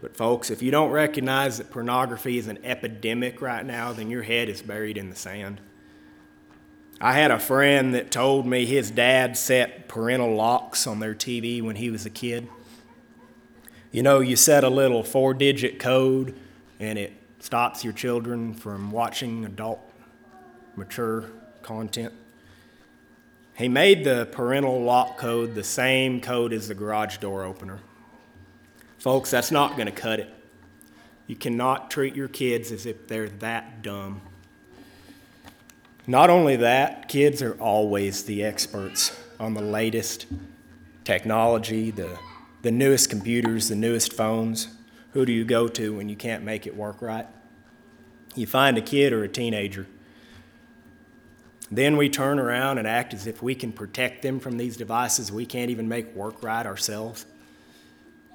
But, 0.00 0.16
folks, 0.16 0.50
if 0.50 0.62
you 0.62 0.70
don't 0.70 0.90
recognize 0.90 1.58
that 1.58 1.70
pornography 1.70 2.38
is 2.38 2.46
an 2.46 2.58
epidemic 2.64 3.40
right 3.40 3.64
now, 3.64 3.92
then 3.92 4.10
your 4.10 4.22
head 4.22 4.48
is 4.48 4.62
buried 4.62 4.96
in 4.96 5.10
the 5.10 5.16
sand. 5.16 5.60
I 7.00 7.12
had 7.12 7.30
a 7.30 7.38
friend 7.38 7.94
that 7.94 8.10
told 8.10 8.46
me 8.46 8.66
his 8.66 8.90
dad 8.90 9.36
set 9.36 9.88
parental 9.88 10.34
locks 10.34 10.86
on 10.86 10.98
their 10.98 11.14
TV 11.14 11.62
when 11.62 11.76
he 11.76 11.90
was 11.90 12.06
a 12.06 12.10
kid. 12.10 12.48
You 13.90 14.02
know, 14.02 14.20
you 14.20 14.36
set 14.36 14.64
a 14.64 14.68
little 14.68 15.02
four 15.02 15.32
digit 15.32 15.78
code 15.78 16.34
and 16.78 16.98
it 16.98 17.12
stops 17.40 17.84
your 17.84 17.92
children 17.92 18.52
from 18.52 18.90
watching 18.90 19.44
adult, 19.44 19.80
mature 20.76 21.24
content. 21.62 22.12
He 23.56 23.68
made 23.68 24.04
the 24.04 24.28
parental 24.30 24.82
lock 24.82 25.18
code 25.18 25.54
the 25.54 25.64
same 25.64 26.20
code 26.20 26.52
as 26.52 26.68
the 26.68 26.74
garage 26.74 27.16
door 27.18 27.44
opener. 27.44 27.80
Folks, 28.98 29.30
that's 29.30 29.50
not 29.50 29.76
going 29.76 29.86
to 29.86 29.92
cut 29.92 30.20
it. 30.20 30.32
You 31.26 31.36
cannot 31.36 31.90
treat 31.90 32.14
your 32.14 32.28
kids 32.28 32.70
as 32.72 32.86
if 32.86 33.08
they're 33.08 33.28
that 33.28 33.82
dumb. 33.82 34.20
Not 36.06 36.30
only 36.30 36.56
that, 36.56 37.08
kids 37.08 37.42
are 37.42 37.54
always 37.54 38.24
the 38.24 38.44
experts 38.44 39.18
on 39.38 39.54
the 39.54 39.60
latest 39.60 40.26
technology, 41.04 41.90
the, 41.90 42.18
the 42.62 42.70
newest 42.70 43.10
computers, 43.10 43.68
the 43.68 43.76
newest 43.76 44.12
phones. 44.12 44.68
Who 45.12 45.24
do 45.24 45.32
you 45.32 45.44
go 45.44 45.68
to 45.68 45.96
when 45.96 46.08
you 46.08 46.16
can't 46.16 46.44
make 46.44 46.66
it 46.66 46.76
work 46.76 47.00
right? 47.00 47.26
You 48.34 48.46
find 48.46 48.76
a 48.76 48.82
kid 48.82 49.12
or 49.12 49.24
a 49.24 49.28
teenager. 49.28 49.86
Then 51.70 51.96
we 51.96 52.08
turn 52.08 52.38
around 52.38 52.78
and 52.78 52.86
act 52.86 53.12
as 53.12 53.26
if 53.26 53.42
we 53.42 53.54
can 53.54 53.72
protect 53.72 54.22
them 54.22 54.40
from 54.40 54.56
these 54.56 54.76
devices 54.76 55.30
we 55.30 55.44
can't 55.44 55.70
even 55.70 55.88
make 55.88 56.14
work 56.14 56.42
right 56.42 56.64
ourselves. 56.64 57.26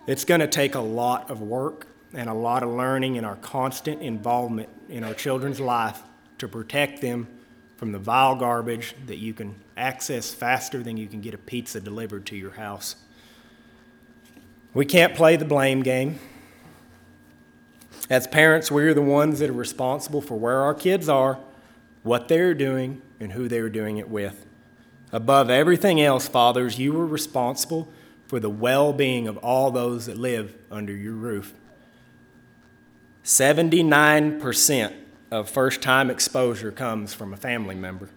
It's 0.05 0.25
going 0.25 0.41
to 0.41 0.47
take 0.47 0.75
a 0.75 0.81
lot 0.81 1.31
of 1.31 1.41
work 1.41 1.87
and 2.13 2.29
a 2.29 2.33
lot 2.33 2.61
of 2.61 2.69
learning 2.69 3.17
and 3.17 3.25
our 3.25 3.37
constant 3.37 4.01
involvement 4.01 4.69
in 4.89 5.03
our 5.03 5.13
children's 5.13 5.59
life 5.59 6.01
to 6.37 6.47
protect 6.47 7.01
them 7.01 7.27
from 7.77 7.91
the 7.91 7.99
vile 7.99 8.35
garbage 8.35 8.95
that 9.07 9.17
you 9.17 9.33
can 9.33 9.55
access 9.75 10.31
faster 10.31 10.83
than 10.83 10.95
you 10.97 11.07
can 11.07 11.21
get 11.21 11.33
a 11.33 11.37
pizza 11.37 11.79
delivered 11.79 12.25
to 12.27 12.35
your 12.35 12.51
house. 12.51 12.95
We 14.73 14.85
can't 14.85 15.13
play 15.13 15.35
the 15.35 15.45
blame 15.45 15.83
game. 15.83 16.19
As 18.09 18.25
parents, 18.27 18.71
we're 18.71 18.93
the 18.93 19.01
ones 19.01 19.39
that 19.39 19.49
are 19.49 19.53
responsible 19.53 20.21
for 20.21 20.37
where 20.37 20.61
our 20.61 20.73
kids 20.73 21.07
are, 21.07 21.39
what 22.01 22.27
they're 22.27 22.53
doing, 22.53 23.01
and 23.19 23.33
who 23.33 23.47
they're 23.47 23.69
doing 23.69 23.97
it 23.97 24.09
with. 24.09 24.45
Above 25.11 25.49
everything 25.49 26.01
else, 26.01 26.27
fathers, 26.27 26.79
you 26.79 26.99
are 26.99 27.05
responsible 27.05 27.87
for 28.25 28.39
the 28.39 28.49
well 28.49 28.93
being 28.93 29.27
of 29.27 29.37
all 29.37 29.69
those 29.69 30.07
that 30.07 30.17
live 30.17 30.55
under 30.71 30.95
your 30.95 31.13
roof. 31.13 31.53
79% 33.23 34.93
of 35.29 35.49
first 35.49 35.81
time 35.81 36.09
exposure 36.09 36.71
comes 36.71 37.13
from 37.13 37.31
a 37.31 37.37
family 37.37 37.75
member. 37.75 38.09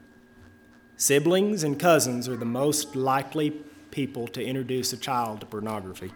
Siblings 0.97 1.63
and 1.63 1.79
cousins 1.79 2.29
are 2.29 2.37
the 2.37 2.47
most 2.47 2.97
likely 2.97 3.51
people 3.91 4.27
to 4.29 4.43
introduce 4.43 4.93
a 4.93 4.97
child 4.97 5.41
to 5.41 5.47
pornography. 5.47 6.13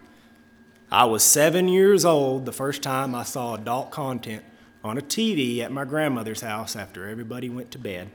I 0.91 1.05
was 1.05 1.23
seven 1.23 1.69
years 1.69 2.03
old 2.03 2.45
the 2.45 2.51
first 2.51 2.83
time 2.83 3.15
I 3.15 3.23
saw 3.23 3.55
adult 3.55 3.91
content 3.91 4.43
on 4.83 4.97
a 4.97 5.01
TV 5.01 5.59
at 5.59 5.71
my 5.71 5.85
grandmother's 5.85 6.41
house 6.41 6.75
after 6.75 7.07
everybody 7.07 7.49
went 7.49 7.71
to 7.71 7.79
bed. 7.79 8.11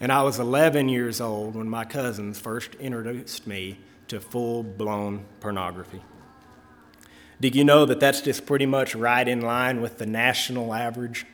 And 0.00 0.10
I 0.10 0.24
was 0.24 0.40
11 0.40 0.88
years 0.88 1.20
old 1.20 1.54
when 1.54 1.68
my 1.68 1.84
cousins 1.84 2.40
first 2.40 2.74
introduced 2.76 3.46
me 3.46 3.78
to 4.08 4.18
full 4.18 4.64
blown 4.64 5.24
pornography. 5.38 6.02
Did 7.40 7.54
you 7.54 7.62
know 7.62 7.86
that 7.86 8.00
that's 8.00 8.22
just 8.22 8.44
pretty 8.44 8.66
much 8.66 8.96
right 8.96 9.26
in 9.26 9.40
line 9.40 9.80
with 9.80 9.98
the 9.98 10.06
national 10.06 10.74
average? 10.74 11.26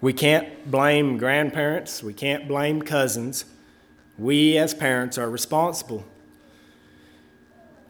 We 0.00 0.12
can't 0.12 0.68
blame 0.68 1.16
grandparents, 1.16 2.02
we 2.02 2.12
can't 2.12 2.48
blame 2.48 2.82
cousins. 2.82 3.44
We 4.18 4.58
as 4.58 4.74
parents 4.74 5.16
are 5.16 5.30
responsible 5.30 6.04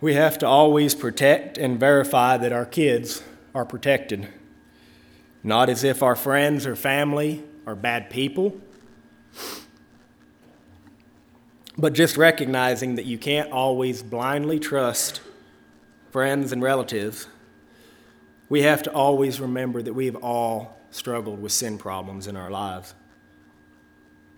we 0.04 0.12
have 0.12 0.36
to 0.36 0.46
always 0.46 0.94
protect 0.94 1.56
and 1.56 1.80
verify 1.80 2.36
that 2.36 2.52
our 2.52 2.66
kids 2.66 3.22
are 3.54 3.64
protected. 3.64 4.28
Not 5.42 5.70
as 5.70 5.82
if 5.82 6.02
our 6.02 6.14
friends 6.14 6.66
or 6.66 6.76
family 6.76 7.42
are 7.66 7.74
bad 7.74 8.10
people, 8.10 8.54
but 11.78 11.94
just 11.94 12.18
recognizing 12.18 12.96
that 12.96 13.06
you 13.06 13.16
can't 13.16 13.50
always 13.50 14.02
blindly 14.02 14.60
trust 14.60 15.22
friends 16.10 16.52
and 16.52 16.62
relatives. 16.62 17.26
We 18.50 18.60
have 18.60 18.82
to 18.82 18.92
always 18.92 19.40
remember 19.40 19.80
that 19.80 19.94
we've 19.94 20.16
all 20.16 20.78
struggled 20.90 21.40
with 21.40 21.52
sin 21.52 21.78
problems 21.78 22.26
in 22.26 22.36
our 22.36 22.50
lives. 22.50 22.92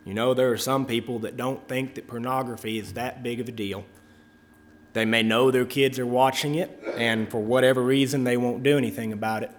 You 0.05 0.15
know, 0.15 0.33
there 0.33 0.53
are 0.53 0.59
some 0.59 0.87
people 0.87 1.19
that 1.19 1.37
don't 1.37 1.67
think 1.67 1.97
that 1.97 2.07
pornography 2.07 2.79
is 2.79 2.93
that 2.93 3.25
big 3.25 3.41
of 3.41 3.49
a 3.49 3.53
deal. 3.53 3.85
They 4.97 5.05
may 5.05 5.23
know 5.23 5.51
their 5.51 5.67
kids 5.67 5.99
are 5.99 6.07
watching 6.07 6.55
it, 6.55 6.83
and 6.97 7.31
for 7.31 7.39
whatever 7.39 7.83
reason, 7.83 8.25
they 8.25 8.39
won't 8.39 8.63
do 8.63 8.79
anything 8.79 9.13
about 9.13 9.43
it. 9.43 9.51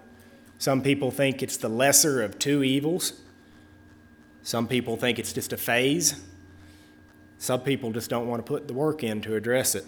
Some 0.58 0.82
people 0.82 1.12
think 1.12 1.43
it's 1.43 1.58
the 1.58 1.69
lesser 1.69 2.23
of 2.23 2.39
two 2.39 2.63
evils. 2.63 3.13
Some 4.41 4.67
people 4.67 4.97
think 4.97 5.19
it's 5.19 5.32
just 5.32 5.54
a 5.54 5.58
phase. 5.58 6.19
Some 7.38 7.62
people 7.62 7.91
just 7.91 8.10
don't 8.10 8.28
want 8.28 8.43
to 8.43 8.52
put 8.52 8.67
the 8.67 8.73
work 8.73 9.04
in 9.04 9.21
to 9.21 9.36
address 9.36 9.76
it. 9.76 9.86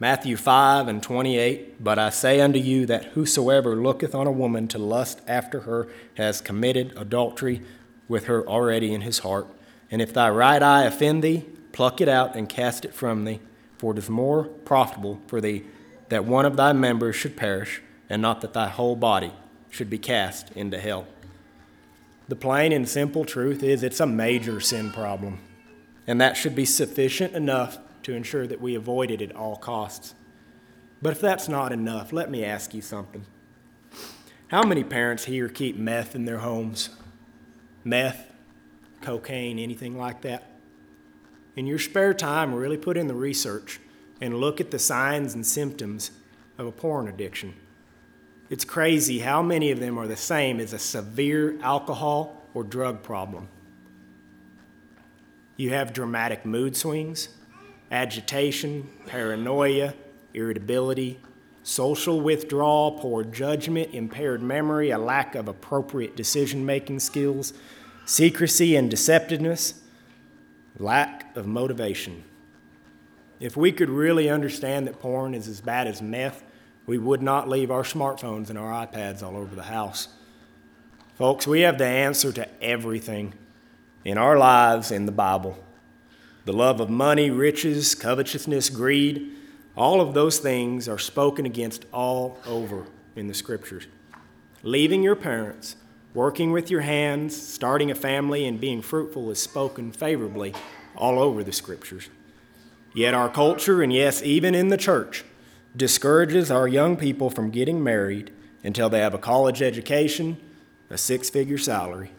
Matthew 0.00 0.38
5 0.38 0.88
and 0.88 1.02
28 1.02 1.84
But 1.84 1.98
I 1.98 2.08
say 2.08 2.40
unto 2.40 2.58
you 2.58 2.86
that 2.86 3.12
whosoever 3.12 3.76
looketh 3.76 4.14
on 4.14 4.26
a 4.26 4.32
woman 4.32 4.66
to 4.68 4.78
lust 4.78 5.20
after 5.28 5.60
her 5.60 5.88
has 6.14 6.40
committed 6.40 6.94
adultery 6.96 7.60
with 8.08 8.24
her 8.24 8.48
already 8.48 8.94
in 8.94 9.02
his 9.02 9.18
heart. 9.18 9.46
And 9.90 10.00
if 10.00 10.14
thy 10.14 10.30
right 10.30 10.62
eye 10.62 10.84
offend 10.84 11.22
thee, 11.22 11.44
pluck 11.72 12.00
it 12.00 12.08
out 12.08 12.34
and 12.34 12.48
cast 12.48 12.86
it 12.86 12.94
from 12.94 13.26
thee. 13.26 13.40
For 13.78 13.92
it 13.92 13.98
is 13.98 14.08
more 14.08 14.44
profitable 14.44 15.20
for 15.26 15.40
thee 15.40 15.64
that 16.08 16.24
one 16.24 16.46
of 16.46 16.56
thy 16.56 16.72
members 16.72 17.16
should 17.16 17.36
perish, 17.36 17.82
and 18.08 18.22
not 18.22 18.40
that 18.40 18.52
thy 18.52 18.68
whole 18.68 18.96
body 18.96 19.32
should 19.70 19.90
be 19.90 19.98
cast 19.98 20.50
into 20.52 20.78
hell. 20.78 21.06
The 22.28 22.36
plain 22.36 22.72
and 22.72 22.88
simple 22.88 23.24
truth 23.24 23.62
is 23.62 23.82
it's 23.82 24.00
a 24.00 24.06
major 24.06 24.60
sin 24.60 24.90
problem, 24.92 25.40
and 26.06 26.20
that 26.20 26.36
should 26.36 26.54
be 26.54 26.64
sufficient 26.64 27.34
enough 27.34 27.78
to 28.04 28.14
ensure 28.14 28.46
that 28.46 28.60
we 28.60 28.74
avoid 28.74 29.10
it 29.10 29.20
at 29.20 29.34
all 29.34 29.56
costs. 29.56 30.14
But 31.02 31.12
if 31.12 31.20
that's 31.20 31.48
not 31.48 31.72
enough, 31.72 32.12
let 32.12 32.30
me 32.30 32.44
ask 32.44 32.72
you 32.72 32.82
something. 32.82 33.26
How 34.48 34.62
many 34.62 34.84
parents 34.84 35.24
here 35.24 35.48
keep 35.48 35.76
meth 35.76 36.14
in 36.14 36.24
their 36.24 36.38
homes? 36.38 36.90
Meth, 37.84 38.32
cocaine, 39.02 39.58
anything 39.58 39.98
like 39.98 40.22
that? 40.22 40.55
In 41.56 41.66
your 41.66 41.78
spare 41.78 42.14
time, 42.14 42.54
really 42.54 42.76
put 42.76 42.96
in 42.96 43.08
the 43.08 43.14
research 43.14 43.80
and 44.20 44.38
look 44.38 44.60
at 44.60 44.70
the 44.70 44.78
signs 44.78 45.34
and 45.34 45.44
symptoms 45.44 46.10
of 46.58 46.66
a 46.66 46.72
porn 46.72 47.08
addiction. 47.08 47.54
It's 48.48 48.64
crazy 48.64 49.18
how 49.18 49.42
many 49.42 49.70
of 49.70 49.80
them 49.80 49.98
are 49.98 50.06
the 50.06 50.16
same 50.16 50.60
as 50.60 50.72
a 50.72 50.78
severe 50.78 51.58
alcohol 51.62 52.42
or 52.54 52.62
drug 52.62 53.02
problem. 53.02 53.48
You 55.56 55.70
have 55.70 55.92
dramatic 55.92 56.44
mood 56.44 56.76
swings, 56.76 57.30
agitation, 57.90 58.88
paranoia, 59.06 59.94
irritability, 60.34 61.18
social 61.62 62.20
withdrawal, 62.20 62.92
poor 62.92 63.24
judgment, 63.24 63.94
impaired 63.94 64.42
memory, 64.42 64.90
a 64.90 64.98
lack 64.98 65.34
of 65.34 65.48
appropriate 65.48 66.14
decision 66.14 66.64
making 66.64 67.00
skills, 67.00 67.54
secrecy 68.04 68.76
and 68.76 68.92
deceptiveness 68.92 69.80
lack 70.78 71.36
of 71.36 71.46
motivation. 71.46 72.24
If 73.40 73.56
we 73.56 73.72
could 73.72 73.90
really 73.90 74.30
understand 74.30 74.86
that 74.86 75.00
porn 75.00 75.34
is 75.34 75.48
as 75.48 75.60
bad 75.60 75.86
as 75.86 76.00
meth, 76.00 76.42
we 76.86 76.98
would 76.98 77.22
not 77.22 77.48
leave 77.48 77.70
our 77.70 77.82
smartphones 77.82 78.48
and 78.48 78.58
our 78.58 78.86
iPads 78.86 79.22
all 79.22 79.36
over 79.36 79.54
the 79.54 79.64
house. 79.64 80.08
Folks, 81.16 81.46
we 81.46 81.62
have 81.62 81.78
the 81.78 81.86
answer 81.86 82.32
to 82.32 82.48
everything 82.62 83.34
in 84.04 84.18
our 84.18 84.38
lives 84.38 84.90
in 84.90 85.06
the 85.06 85.12
Bible. 85.12 85.58
The 86.44 86.52
love 86.52 86.80
of 86.80 86.88
money, 86.88 87.30
riches, 87.30 87.94
covetousness, 87.94 88.70
greed, 88.70 89.32
all 89.76 90.00
of 90.00 90.14
those 90.14 90.38
things 90.38 90.88
are 90.88 90.98
spoken 90.98 91.44
against 91.44 91.84
all 91.92 92.38
over 92.46 92.86
in 93.14 93.26
the 93.26 93.34
scriptures. 93.34 93.86
Leaving 94.62 95.02
your 95.02 95.16
parents 95.16 95.76
Working 96.16 96.50
with 96.50 96.70
your 96.70 96.80
hands, 96.80 97.36
starting 97.36 97.90
a 97.90 97.94
family, 97.94 98.46
and 98.46 98.58
being 98.58 98.80
fruitful 98.80 99.30
is 99.30 99.38
spoken 99.38 99.92
favorably 99.92 100.54
all 100.96 101.18
over 101.18 101.44
the 101.44 101.52
scriptures. 101.52 102.08
Yet 102.94 103.12
our 103.12 103.28
culture, 103.28 103.82
and 103.82 103.92
yes, 103.92 104.22
even 104.22 104.54
in 104.54 104.68
the 104.68 104.78
church, 104.78 105.26
discourages 105.76 106.50
our 106.50 106.66
young 106.66 106.96
people 106.96 107.28
from 107.28 107.50
getting 107.50 107.84
married 107.84 108.32
until 108.64 108.88
they 108.88 109.00
have 109.00 109.12
a 109.12 109.18
college 109.18 109.60
education, 109.60 110.38
a 110.88 110.96
six 110.96 111.28
figure 111.28 111.58
salary. 111.58 112.12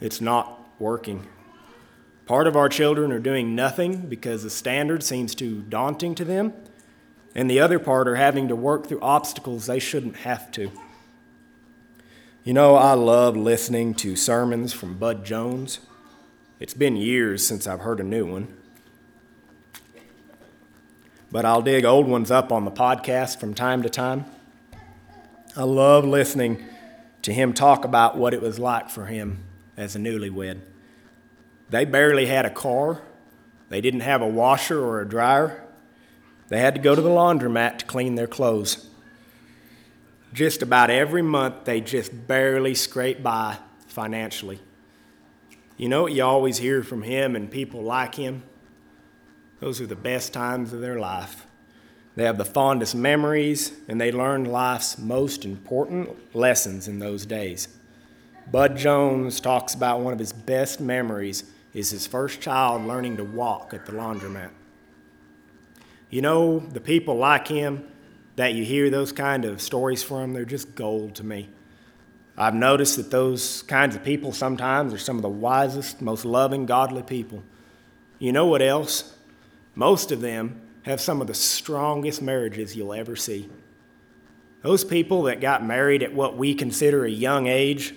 It's 0.00 0.20
not 0.20 0.70
working. 0.78 1.26
Part 2.26 2.46
of 2.46 2.54
our 2.54 2.68
children 2.68 3.10
are 3.10 3.18
doing 3.18 3.56
nothing 3.56 4.02
because 4.02 4.44
the 4.44 4.48
standard 4.48 5.02
seems 5.02 5.34
too 5.34 5.62
daunting 5.62 6.14
to 6.14 6.24
them, 6.24 6.52
and 7.34 7.50
the 7.50 7.58
other 7.58 7.80
part 7.80 8.06
are 8.06 8.14
having 8.14 8.46
to 8.46 8.54
work 8.54 8.86
through 8.86 9.00
obstacles 9.00 9.66
they 9.66 9.80
shouldn't 9.80 10.18
have 10.18 10.52
to. 10.52 10.70
You 12.44 12.52
know, 12.52 12.76
I 12.76 12.92
love 12.92 13.38
listening 13.38 13.94
to 13.94 14.16
sermons 14.16 14.74
from 14.74 14.98
Bud 14.98 15.24
Jones. 15.24 15.78
It's 16.60 16.74
been 16.74 16.94
years 16.94 17.46
since 17.46 17.66
I've 17.66 17.80
heard 17.80 18.00
a 18.00 18.04
new 18.04 18.26
one. 18.26 18.54
But 21.32 21.46
I'll 21.46 21.62
dig 21.62 21.86
old 21.86 22.06
ones 22.06 22.30
up 22.30 22.52
on 22.52 22.66
the 22.66 22.70
podcast 22.70 23.40
from 23.40 23.54
time 23.54 23.82
to 23.82 23.88
time. 23.88 24.26
I 25.56 25.62
love 25.62 26.04
listening 26.04 26.62
to 27.22 27.32
him 27.32 27.54
talk 27.54 27.82
about 27.82 28.18
what 28.18 28.34
it 28.34 28.42
was 28.42 28.58
like 28.58 28.90
for 28.90 29.06
him 29.06 29.42
as 29.78 29.96
a 29.96 29.98
newlywed. 29.98 30.60
They 31.70 31.86
barely 31.86 32.26
had 32.26 32.44
a 32.44 32.50
car, 32.50 33.00
they 33.70 33.80
didn't 33.80 34.00
have 34.00 34.20
a 34.20 34.28
washer 34.28 34.84
or 34.84 35.00
a 35.00 35.08
dryer. 35.08 35.64
They 36.48 36.60
had 36.60 36.74
to 36.74 36.80
go 36.82 36.94
to 36.94 37.00
the 37.00 37.08
laundromat 37.08 37.78
to 37.78 37.86
clean 37.86 38.16
their 38.16 38.26
clothes 38.26 38.90
just 40.34 40.62
about 40.62 40.90
every 40.90 41.22
month 41.22 41.64
they 41.64 41.80
just 41.80 42.26
barely 42.26 42.74
scrape 42.74 43.22
by 43.22 43.56
financially. 43.86 44.58
You 45.76 45.88
know 45.88 46.02
what 46.02 46.12
you 46.12 46.24
always 46.24 46.58
hear 46.58 46.82
from 46.82 47.02
him 47.02 47.36
and 47.36 47.50
people 47.50 47.82
like 47.82 48.16
him? 48.16 48.42
Those 49.60 49.80
are 49.80 49.86
the 49.86 49.96
best 49.96 50.32
times 50.32 50.72
of 50.72 50.80
their 50.80 50.98
life. 50.98 51.46
They 52.16 52.24
have 52.24 52.36
the 52.36 52.44
fondest 52.44 52.94
memories 52.96 53.72
and 53.88 54.00
they 54.00 54.10
learn 54.10 54.44
life's 54.44 54.98
most 54.98 55.44
important 55.44 56.34
lessons 56.34 56.88
in 56.88 56.98
those 56.98 57.24
days. 57.24 57.68
Bud 58.50 58.76
Jones 58.76 59.40
talks 59.40 59.72
about 59.74 60.00
one 60.00 60.12
of 60.12 60.18
his 60.18 60.32
best 60.32 60.80
memories 60.80 61.44
is 61.72 61.90
his 61.90 62.06
first 62.06 62.40
child 62.40 62.84
learning 62.84 63.16
to 63.16 63.24
walk 63.24 63.72
at 63.72 63.86
the 63.86 63.92
laundromat. 63.92 64.50
You 66.10 66.22
know, 66.22 66.58
the 66.58 66.80
people 66.80 67.16
like 67.16 67.48
him 67.48 67.88
that 68.36 68.54
you 68.54 68.64
hear 68.64 68.90
those 68.90 69.12
kind 69.12 69.44
of 69.44 69.62
stories 69.62 70.02
from, 70.02 70.32
they're 70.32 70.44
just 70.44 70.74
gold 70.74 71.14
to 71.16 71.24
me. 71.24 71.48
I've 72.36 72.54
noticed 72.54 72.96
that 72.96 73.10
those 73.10 73.62
kinds 73.62 73.94
of 73.94 74.02
people 74.02 74.32
sometimes 74.32 74.92
are 74.92 74.98
some 74.98 75.16
of 75.16 75.22
the 75.22 75.28
wisest, 75.28 76.02
most 76.02 76.24
loving, 76.24 76.66
godly 76.66 77.02
people. 77.02 77.44
You 78.18 78.32
know 78.32 78.46
what 78.46 78.62
else? 78.62 79.16
Most 79.76 80.10
of 80.10 80.20
them 80.20 80.60
have 80.82 81.00
some 81.00 81.20
of 81.20 81.26
the 81.26 81.34
strongest 81.34 82.20
marriages 82.20 82.74
you'll 82.76 82.92
ever 82.92 83.14
see. 83.14 83.48
Those 84.62 84.84
people 84.84 85.24
that 85.24 85.40
got 85.40 85.64
married 85.64 86.02
at 86.02 86.14
what 86.14 86.36
we 86.36 86.54
consider 86.54 87.04
a 87.04 87.10
young 87.10 87.46
age, 87.46 87.94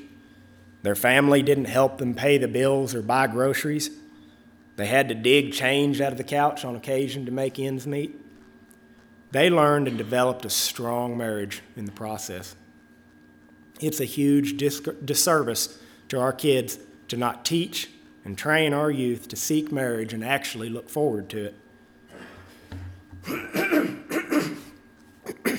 their 0.83 0.95
family 0.95 1.41
didn't 1.41 1.65
help 1.65 1.97
them 1.97 2.13
pay 2.13 2.37
the 2.37 2.47
bills 2.47 2.93
or 2.93 3.01
buy 3.01 3.27
groceries. 3.27 3.89
They 4.75 4.85
had 4.85 5.09
to 5.09 5.15
dig 5.15 5.53
change 5.53 5.99
out 5.99 6.11
of 6.11 6.17
the 6.17 6.23
couch 6.23 6.63
on 6.63 6.75
occasion 6.75 7.25
to 7.25 7.31
make 7.31 7.57
ends 7.57 7.87
meet. 7.87 8.15
They 9.31 9.49
learned 9.49 9.87
and 9.87 9.97
developed 9.97 10.45
a 10.45 10.49
strong 10.49 11.17
marriage 11.17 11.61
in 11.75 11.85
the 11.85 11.91
process. 11.91 12.55
It's 13.81 13.99
a 13.99 14.05
huge 14.05 14.57
disservice 14.57 15.79
to 16.09 16.19
our 16.19 16.33
kids 16.33 16.79
to 17.09 17.17
not 17.17 17.45
teach 17.45 17.89
and 18.23 18.37
train 18.37 18.73
our 18.73 18.89
youth 18.89 19.27
to 19.29 19.35
seek 19.35 19.71
marriage 19.71 20.13
and 20.13 20.23
actually 20.23 20.69
look 20.69 20.89
forward 20.89 21.29
to 21.29 21.45
it. 21.45 21.55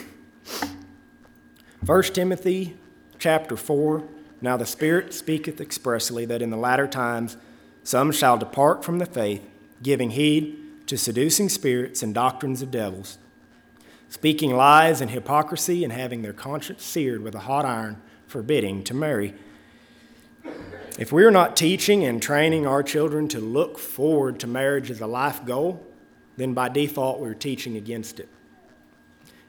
1 1.84 2.02
Timothy 2.02 2.76
chapter 3.18 3.56
4 3.56 4.04
Now 4.40 4.56
the 4.56 4.66
Spirit 4.66 5.12
speaketh 5.12 5.60
expressly 5.60 6.24
that 6.24 6.42
in 6.42 6.50
the 6.50 6.56
latter 6.56 6.86
times 6.86 7.36
some 7.84 8.12
shall 8.12 8.38
depart 8.38 8.84
from 8.84 8.98
the 8.98 9.06
faith, 9.06 9.42
giving 9.82 10.10
heed 10.10 10.86
to 10.86 10.96
seducing 10.96 11.48
spirits 11.48 12.02
and 12.02 12.14
doctrines 12.14 12.62
of 12.62 12.70
devils 12.70 13.18
speaking 14.08 14.54
lies 14.54 15.00
and 15.00 15.10
hypocrisy, 15.10 15.84
and 15.84 15.92
having 15.92 16.22
their 16.22 16.32
conscience 16.32 16.84
seared 16.84 17.22
with 17.22 17.34
a 17.34 17.40
hot 17.40 17.64
iron, 17.64 18.00
forbidding 18.26 18.84
to 18.84 18.94
marry. 18.94 19.34
If 20.98 21.12
we're 21.12 21.30
not 21.30 21.56
teaching 21.56 22.04
and 22.04 22.20
training 22.20 22.66
our 22.66 22.82
children 22.82 23.28
to 23.28 23.38
look 23.38 23.78
forward 23.78 24.40
to 24.40 24.46
marriage 24.46 24.90
as 24.90 25.00
a 25.00 25.06
life 25.06 25.44
goal, 25.44 25.86
then 26.36 26.54
by 26.54 26.68
default 26.68 27.20
we're 27.20 27.34
teaching 27.34 27.76
against 27.76 28.18
it. 28.18 28.28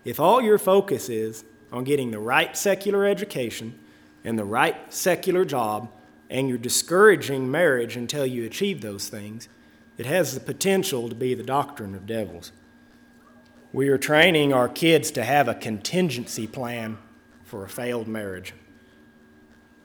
If 0.06 0.20
all 0.20 0.42
your 0.42 0.58
focus 0.58 1.10
is 1.10 1.44
on 1.72 1.84
getting 1.84 2.12
the 2.12 2.20
right 2.20 2.56
secular 2.56 3.06
education 3.06 3.80
and 4.24 4.38
the 4.38 4.46
right 4.46 4.94
secular 4.94 5.46
job, 5.46 5.90
and 6.30 6.48
you're 6.48 6.58
discouraging 6.58 7.50
marriage 7.50 7.96
until 7.96 8.26
you 8.26 8.46
achieve 8.46 8.82
those 8.82 9.10
things, 9.10 9.50
it 9.98 10.06
has 10.06 10.34
the 10.34 10.40
potential 10.40 11.10
to 11.10 11.16
be 11.16 11.34
the 11.34 11.44
doctrine 11.44 11.96
of 11.96 12.06
devils. 12.06 12.52
We 13.72 13.90
are 13.90 14.00
training 14.00 14.52
our 14.52 14.68
kids 14.68 15.12
to 15.12 15.24
have 15.24 15.48
a 15.48 15.54
contingency 15.54 16.48
plan 16.48 16.98
for 17.44 17.64
a 17.64 17.70
failed 17.70 18.08
marriage 18.08 18.56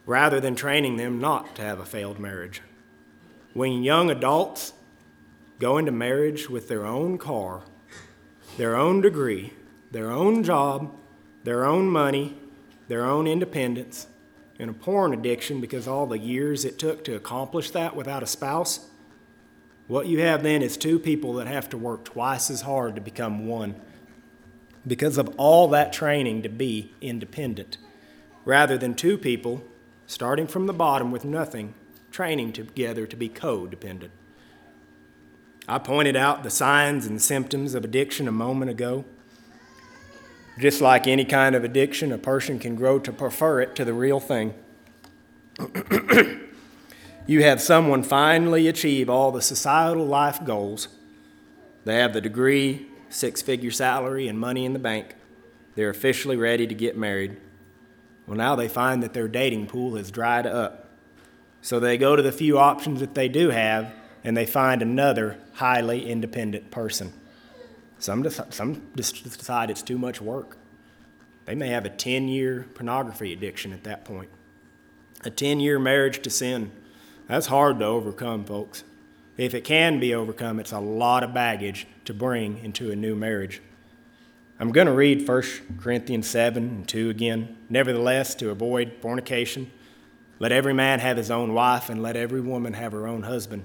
rather 0.06 0.40
than 0.40 0.54
training 0.54 0.96
them 0.96 1.20
not 1.20 1.54
to 1.56 1.62
have 1.62 1.80
a 1.80 1.84
failed 1.84 2.18
marriage. 2.18 2.62
When 3.52 3.82
young 3.82 4.10
adults 4.10 4.72
go 5.58 5.76
into 5.76 5.92
marriage 5.92 6.48
with 6.48 6.68
their 6.68 6.86
own 6.86 7.18
car, 7.18 7.62
their 8.56 8.74
own 8.74 9.02
degree, 9.02 9.52
their 9.90 10.10
own 10.10 10.42
job, 10.44 10.94
their 11.44 11.66
own 11.66 11.86
money, 11.86 12.38
their 12.88 13.04
own 13.04 13.26
independence, 13.26 14.06
and 14.58 14.70
a 14.70 14.74
porn 14.74 15.12
addiction 15.12 15.60
because 15.60 15.86
all 15.86 16.06
the 16.06 16.18
years 16.18 16.64
it 16.64 16.78
took 16.78 17.04
to 17.04 17.16
accomplish 17.16 17.70
that 17.72 17.94
without 17.94 18.22
a 18.22 18.26
spouse, 18.26 18.88
what 19.86 20.06
you 20.06 20.20
have 20.20 20.42
then 20.42 20.62
is 20.62 20.76
two 20.76 20.98
people 20.98 21.34
that 21.34 21.46
have 21.46 21.68
to 21.70 21.78
work 21.78 22.04
twice 22.04 22.50
as 22.50 22.62
hard 22.62 22.94
to 22.94 23.00
become 23.00 23.46
one 23.46 23.74
because 24.86 25.18
of 25.18 25.34
all 25.36 25.68
that 25.68 25.92
training 25.92 26.42
to 26.42 26.48
be 26.48 26.92
independent, 27.00 27.78
rather 28.44 28.76
than 28.76 28.94
two 28.94 29.16
people 29.16 29.64
starting 30.06 30.46
from 30.46 30.66
the 30.66 30.72
bottom 30.72 31.10
with 31.10 31.24
nothing, 31.24 31.74
training 32.10 32.52
together 32.52 33.06
to 33.06 33.16
be 33.16 33.28
codependent. 33.28 34.10
I 35.66 35.78
pointed 35.78 36.16
out 36.16 36.42
the 36.42 36.50
signs 36.50 37.06
and 37.06 37.20
symptoms 37.20 37.74
of 37.74 37.84
addiction 37.84 38.28
a 38.28 38.32
moment 38.32 38.70
ago. 38.70 39.06
Just 40.58 40.82
like 40.82 41.06
any 41.06 41.24
kind 41.24 41.54
of 41.56 41.64
addiction, 41.64 42.12
a 42.12 42.18
person 42.18 42.58
can 42.58 42.76
grow 42.76 42.98
to 42.98 43.12
prefer 43.12 43.60
it 43.60 43.74
to 43.76 43.84
the 43.84 43.94
real 43.94 44.20
thing. 44.20 44.54
you 47.26 47.42
have 47.42 47.60
someone 47.60 48.02
finally 48.02 48.68
achieve 48.68 49.08
all 49.08 49.32
the 49.32 49.42
societal 49.42 50.06
life 50.06 50.44
goals. 50.44 50.88
They 51.84 51.96
have 51.96 52.12
the 52.12 52.20
degree, 52.20 52.88
six 53.08 53.42
figure 53.42 53.70
salary, 53.70 54.28
and 54.28 54.38
money 54.38 54.64
in 54.64 54.72
the 54.72 54.78
bank. 54.78 55.14
They're 55.74 55.90
officially 55.90 56.36
ready 56.36 56.66
to 56.66 56.74
get 56.74 56.96
married. 56.96 57.36
Well, 58.26 58.36
now 58.36 58.56
they 58.56 58.68
find 58.68 59.02
that 59.02 59.12
their 59.12 59.28
dating 59.28 59.66
pool 59.66 59.96
has 59.96 60.10
dried 60.10 60.46
up. 60.46 60.90
So 61.60 61.80
they 61.80 61.98
go 61.98 62.14
to 62.14 62.22
the 62.22 62.32
few 62.32 62.58
options 62.58 63.00
that 63.00 63.14
they 63.14 63.28
do 63.28 63.50
have 63.50 63.92
and 64.22 64.36
they 64.36 64.46
find 64.46 64.82
another 64.82 65.38
highly 65.54 66.08
independent 66.08 66.70
person. 66.70 67.12
Some, 67.98 68.28
some 68.50 68.82
decide 68.94 69.70
it's 69.70 69.82
too 69.82 69.98
much 69.98 70.20
work. 70.20 70.56
They 71.46 71.54
may 71.54 71.68
have 71.68 71.84
a 71.84 71.90
10 71.90 72.28
year 72.28 72.66
pornography 72.74 73.32
addiction 73.32 73.72
at 73.72 73.84
that 73.84 74.04
point. 74.04 74.30
A 75.24 75.30
10 75.30 75.60
year 75.60 75.78
marriage 75.78 76.22
to 76.22 76.30
sin. 76.30 76.70
That's 77.26 77.46
hard 77.46 77.78
to 77.78 77.86
overcome, 77.86 78.44
folks. 78.44 78.84
If 79.36 79.54
it 79.54 79.64
can 79.64 79.98
be 79.98 80.14
overcome, 80.14 80.60
it's 80.60 80.72
a 80.72 80.78
lot 80.78 81.24
of 81.24 81.32
baggage 81.32 81.86
to 82.04 82.12
bring 82.12 82.58
into 82.58 82.90
a 82.90 82.96
new 82.96 83.14
marriage. 83.14 83.62
I'm 84.60 84.70
going 84.70 84.86
to 84.86 84.92
read 84.92 85.26
1 85.26 85.42
Corinthians 85.80 86.28
7 86.28 86.62
and 86.62 86.88
2 86.88 87.10
again. 87.10 87.56
Nevertheless, 87.68 88.34
to 88.36 88.50
avoid 88.50 88.92
fornication, 89.00 89.70
let 90.38 90.52
every 90.52 90.74
man 90.74 91.00
have 91.00 91.16
his 91.16 91.30
own 91.30 91.54
wife, 91.54 91.88
and 91.88 92.02
let 92.02 92.14
every 92.14 92.40
woman 92.40 92.74
have 92.74 92.92
her 92.92 93.06
own 93.06 93.22
husband. 93.22 93.64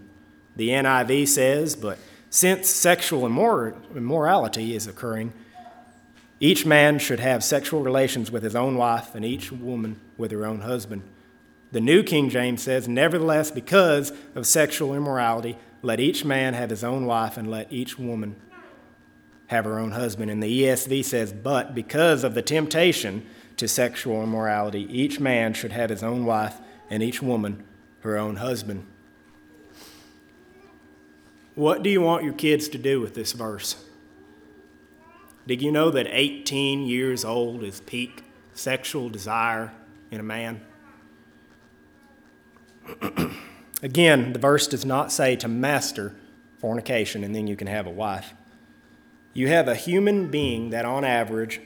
The 0.56 0.69
NIV 0.69 1.28
says, 1.28 1.76
But 1.76 2.00
since 2.30 2.69
sexual 2.69 3.26
immorality 3.26 4.74
is 4.74 4.88
occurring, 4.88 5.34
each 6.39 6.65
man 6.65 6.98
should 6.98 7.19
have 7.19 7.43
sexual 7.43 7.82
relations 7.82 8.32
with 8.32 8.43
his 8.43 8.56
own 8.56 8.78
wife, 8.78 9.13
and 9.13 9.26
each 9.26 9.52
woman 9.52 10.00
with 10.17 10.32
her 10.32 10.45
own 10.45 10.62
husband. 10.62 11.04
The 11.72 11.80
New 11.80 12.04
King 12.04 12.30
James 12.30 12.64
says, 12.64 12.88
Nevertheless, 12.88 13.52
because 13.52 14.12
of 14.36 14.48
sexual 14.48 14.96
immorality, 14.96 15.58
let 15.82 16.00
each 16.00 16.26
man 16.26 16.54
have 16.56 16.70
his 16.70 16.84
own 16.84 17.06
wife, 17.06 17.38
and 17.38 17.50
let 17.50 17.72
each 17.72 18.00
woman 18.00 18.36
have 19.48 19.66
her 19.66 19.78
own 19.78 19.92
husband. 19.92 20.32
And 20.32 20.42
the 20.42 20.64
ESV 20.64 21.06
says, 21.06 21.32
But 21.32 21.76
because 21.76 22.24
of 22.24 22.34
the 22.34 22.42
temptation 22.42 23.26
to 23.58 23.68
sexual 23.68 24.24
immorality, 24.24 24.88
each 24.90 25.20
man 25.20 25.54
should 25.54 25.72
have 25.72 25.90
his 25.90 26.04
own 26.04 26.26
wife, 26.26 26.60
and 26.90 27.04
each 27.04 27.22
woman 27.22 27.64
her 28.02 28.18
own 28.18 28.38
husband. 28.38 28.86
What 31.56 31.84
do 31.84 31.90
you 31.90 32.02
want 32.02 32.24
your 32.24 32.34
kids 32.34 32.70
to 32.70 32.78
do 32.78 33.02
with 33.02 33.14
this 33.14 33.34
verse? 33.34 33.84
Did 35.46 35.62
you 35.62 35.72
know 35.72 35.92
that 35.92 36.08
18 36.10 36.86
years 36.86 37.26
old 37.26 37.64
is 37.64 37.82
peak 37.82 38.24
sexual 38.54 39.10
desire 39.10 39.74
in 40.10 40.20
a 40.20 40.24
man? 40.24 40.62
Again, 43.82 44.34
the 44.34 44.39
verse 44.39 44.67
does 44.67 44.86
not 44.86 45.12
say 45.12 45.36
to 45.38 45.47
master 45.47 46.15
fornication 46.58 47.23
and 47.23 47.34
then 47.34 47.47
you 47.47 47.56
can 47.56 47.67
have 47.67 47.88
a 47.88 47.91
wife. 47.91 48.34
You 49.34 49.47
have 49.47 49.67
a 49.67 49.75
human 49.75 50.30
being 50.30 50.71
that, 50.71 50.86
on 50.86 51.06
average, 51.06 51.62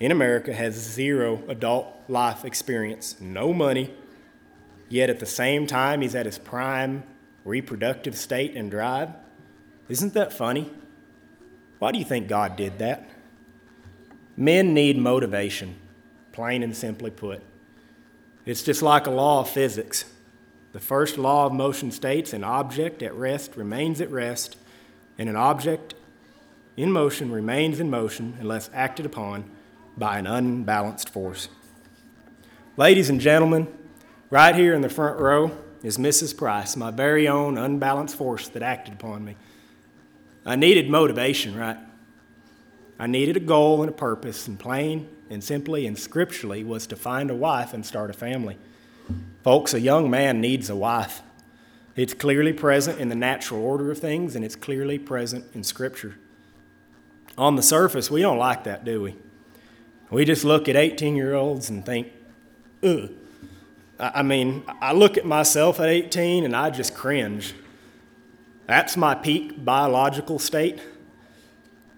in 0.00 0.10
America 0.10 0.52
has 0.52 0.74
zero 0.74 1.42
adult 1.48 1.86
life 2.08 2.44
experience, 2.44 3.20
no 3.20 3.52
money, 3.52 3.94
yet 4.88 5.08
at 5.08 5.20
the 5.20 5.26
same 5.26 5.66
time 5.66 6.02
he's 6.02 6.14
at 6.14 6.26
his 6.26 6.38
prime 6.38 7.04
reproductive 7.44 8.16
state 8.16 8.56
and 8.56 8.70
drive. 8.70 9.10
Isn't 9.88 10.14
that 10.14 10.32
funny? 10.32 10.70
Why 11.78 11.92
do 11.92 11.98
you 11.98 12.04
think 12.04 12.28
God 12.28 12.56
did 12.56 12.78
that? 12.78 13.08
Men 14.36 14.74
need 14.74 14.98
motivation, 14.98 15.76
plain 16.32 16.62
and 16.62 16.76
simply 16.76 17.10
put. 17.10 17.42
It's 18.44 18.62
just 18.62 18.82
like 18.82 19.06
a 19.06 19.10
law 19.10 19.40
of 19.40 19.48
physics. 19.48 20.04
The 20.74 20.80
first 20.80 21.18
law 21.18 21.46
of 21.46 21.52
motion 21.52 21.92
states 21.92 22.32
an 22.32 22.42
object 22.42 23.00
at 23.00 23.14
rest 23.14 23.54
remains 23.54 24.00
at 24.00 24.10
rest, 24.10 24.56
and 25.16 25.28
an 25.28 25.36
object 25.36 25.94
in 26.76 26.90
motion 26.90 27.30
remains 27.30 27.78
in 27.78 27.88
motion 27.88 28.36
unless 28.40 28.70
acted 28.74 29.06
upon 29.06 29.48
by 29.96 30.18
an 30.18 30.26
unbalanced 30.26 31.10
force. 31.10 31.48
Ladies 32.76 33.08
and 33.08 33.20
gentlemen, 33.20 33.68
right 34.30 34.56
here 34.56 34.74
in 34.74 34.80
the 34.80 34.88
front 34.88 35.20
row 35.20 35.56
is 35.84 35.96
Mrs. 35.96 36.36
Price, 36.36 36.74
my 36.74 36.90
very 36.90 37.28
own 37.28 37.56
unbalanced 37.56 38.16
force 38.16 38.48
that 38.48 38.62
acted 38.64 38.94
upon 38.94 39.24
me. 39.24 39.36
I 40.44 40.56
needed 40.56 40.90
motivation, 40.90 41.54
right? 41.54 41.78
I 42.98 43.06
needed 43.06 43.36
a 43.36 43.40
goal 43.40 43.80
and 43.82 43.90
a 43.90 43.94
purpose, 43.94 44.48
and 44.48 44.58
plain 44.58 45.08
and 45.30 45.42
simply 45.42 45.86
and 45.86 45.96
scripturally 45.96 46.64
was 46.64 46.88
to 46.88 46.96
find 46.96 47.30
a 47.30 47.34
wife 47.36 47.74
and 47.74 47.86
start 47.86 48.10
a 48.10 48.12
family. 48.12 48.58
Folks, 49.42 49.74
a 49.74 49.80
young 49.80 50.08
man 50.10 50.40
needs 50.40 50.70
a 50.70 50.76
wife. 50.76 51.22
It's 51.96 52.14
clearly 52.14 52.52
present 52.52 52.98
in 52.98 53.08
the 53.08 53.14
natural 53.14 53.62
order 53.62 53.90
of 53.90 53.98
things, 53.98 54.34
and 54.34 54.44
it's 54.44 54.56
clearly 54.56 54.98
present 54.98 55.44
in 55.54 55.62
Scripture. 55.62 56.16
On 57.36 57.56
the 57.56 57.62
surface, 57.62 58.10
we 58.10 58.22
don't 58.22 58.38
like 58.38 58.64
that, 58.64 58.84
do 58.84 59.02
we? 59.02 59.16
We 60.10 60.24
just 60.24 60.44
look 60.44 60.68
at 60.68 60.76
18 60.76 61.16
year 61.16 61.34
olds 61.34 61.70
and 61.70 61.84
think, 61.84 62.08
ugh. 62.82 63.10
I 63.98 64.22
mean, 64.22 64.64
I 64.80 64.92
look 64.92 65.16
at 65.16 65.24
myself 65.24 65.78
at 65.78 65.88
18 65.88 66.44
and 66.44 66.54
I 66.54 66.70
just 66.70 66.94
cringe. 66.94 67.54
That's 68.66 68.96
my 68.96 69.14
peak 69.14 69.64
biological 69.64 70.38
state. 70.38 70.80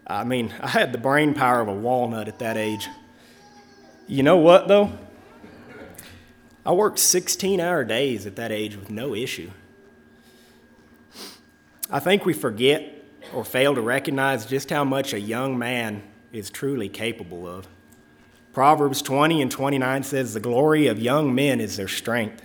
I 0.06 0.24
mean, 0.24 0.52
I 0.60 0.68
had 0.68 0.92
the 0.92 0.98
brain 0.98 1.34
power 1.34 1.60
of 1.60 1.68
a 1.68 1.74
walnut 1.74 2.28
at 2.28 2.38
that 2.40 2.56
age. 2.56 2.88
You 4.06 4.22
know 4.22 4.36
what, 4.36 4.68
though? 4.68 4.92
I 6.66 6.72
worked 6.72 6.98
16 6.98 7.60
hour 7.60 7.84
days 7.84 8.26
at 8.26 8.34
that 8.36 8.50
age 8.50 8.76
with 8.76 8.90
no 8.90 9.14
issue. 9.14 9.52
I 11.88 12.00
think 12.00 12.24
we 12.24 12.32
forget 12.32 13.04
or 13.32 13.44
fail 13.44 13.76
to 13.76 13.80
recognize 13.80 14.46
just 14.46 14.70
how 14.70 14.82
much 14.82 15.12
a 15.12 15.20
young 15.20 15.56
man 15.56 16.02
is 16.32 16.50
truly 16.50 16.88
capable 16.88 17.46
of. 17.46 17.68
Proverbs 18.52 19.00
20 19.00 19.42
and 19.42 19.50
29 19.50 20.02
says, 20.02 20.34
The 20.34 20.40
glory 20.40 20.88
of 20.88 20.98
young 20.98 21.32
men 21.32 21.60
is 21.60 21.76
their 21.76 21.86
strength. 21.86 22.42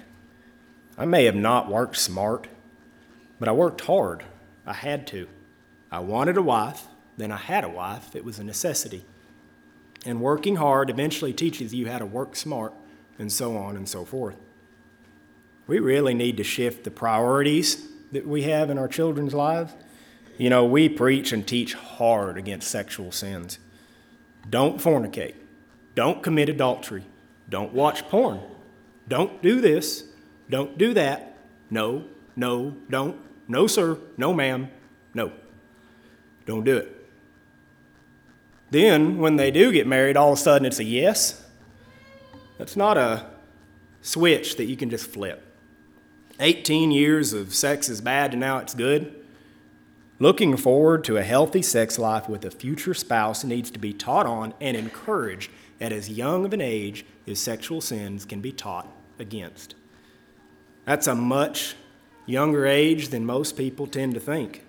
I 0.99 1.05
may 1.05 1.25
have 1.25 1.35
not 1.35 1.67
worked 1.67 1.97
smart, 1.97 2.47
but 3.39 3.49
I 3.49 3.53
worked 3.53 3.81
hard. 3.81 4.23
I 4.67 4.73
had 4.73 5.07
to. 5.07 5.27
I 5.91 5.99
wanted 5.99 6.37
a 6.37 6.43
wife, 6.43 6.85
then 7.17 7.31
I 7.31 7.37
had 7.37 7.63
a 7.63 7.69
wife. 7.69 8.15
It 8.15 8.23
was 8.23 8.37
a 8.37 8.43
necessity. 8.43 9.03
And 10.05 10.21
working 10.21 10.57
hard 10.57 10.91
eventually 10.91 11.33
teaches 11.33 11.73
you 11.73 11.89
how 11.89 11.97
to 11.97 12.05
work 12.05 12.35
smart, 12.35 12.73
and 13.21 13.31
so 13.31 13.55
on 13.55 13.77
and 13.77 13.87
so 13.87 14.03
forth. 14.03 14.35
We 15.67 15.79
really 15.79 16.13
need 16.13 16.37
to 16.37 16.43
shift 16.43 16.83
the 16.83 16.91
priorities 16.91 17.87
that 18.11 18.27
we 18.27 18.43
have 18.43 18.69
in 18.69 18.77
our 18.77 18.87
children's 18.87 19.33
lives. 19.33 19.73
You 20.37 20.49
know, 20.49 20.65
we 20.65 20.89
preach 20.89 21.31
and 21.31 21.47
teach 21.47 21.75
hard 21.75 22.37
against 22.37 22.67
sexual 22.67 23.11
sins. 23.11 23.59
Don't 24.49 24.81
fornicate. 24.81 25.35
Don't 25.93 26.23
commit 26.23 26.49
adultery. 26.49 27.05
Don't 27.47 27.73
watch 27.73 28.09
porn. 28.09 28.41
Don't 29.07 29.41
do 29.41 29.61
this. 29.61 30.05
Don't 30.49 30.77
do 30.77 30.93
that. 30.95 31.37
No, 31.69 32.05
no, 32.35 32.75
don't. 32.89 33.17
No, 33.47 33.67
sir. 33.67 33.97
No, 34.17 34.33
ma'am. 34.33 34.69
No. 35.13 35.31
Don't 36.45 36.63
do 36.63 36.77
it. 36.77 36.97
Then, 38.71 39.19
when 39.19 39.35
they 39.35 39.51
do 39.51 39.71
get 39.71 39.85
married, 39.85 40.17
all 40.17 40.31
of 40.31 40.39
a 40.39 40.41
sudden 40.41 40.65
it's 40.65 40.79
a 40.79 40.83
yes. 40.83 41.40
That's 42.61 42.77
not 42.77 42.95
a 42.95 43.25
switch 44.03 44.57
that 44.57 44.65
you 44.65 44.77
can 44.77 44.91
just 44.91 45.07
flip. 45.07 45.43
18 46.39 46.91
years 46.91 47.33
of 47.33 47.55
sex 47.55 47.89
is 47.89 48.01
bad 48.01 48.33
and 48.33 48.39
now 48.39 48.59
it's 48.59 48.75
good. 48.75 49.15
Looking 50.19 50.55
forward 50.57 51.03
to 51.05 51.17
a 51.17 51.23
healthy 51.23 51.63
sex 51.63 51.97
life 51.97 52.29
with 52.29 52.45
a 52.45 52.51
future 52.51 52.93
spouse 52.93 53.43
needs 53.43 53.71
to 53.71 53.79
be 53.79 53.93
taught 53.93 54.27
on 54.27 54.53
and 54.61 54.77
encouraged 54.77 55.49
at 55.79 55.91
as 55.91 56.07
young 56.07 56.45
of 56.45 56.53
an 56.53 56.61
age 56.61 57.03
as 57.25 57.39
sexual 57.39 57.81
sins 57.81 58.25
can 58.25 58.41
be 58.41 58.51
taught 58.51 58.87
against. 59.17 59.73
That's 60.85 61.07
a 61.07 61.15
much 61.15 61.73
younger 62.27 62.67
age 62.67 63.07
than 63.07 63.25
most 63.25 63.57
people 63.57 63.87
tend 63.87 64.13
to 64.13 64.19
think. 64.19 64.63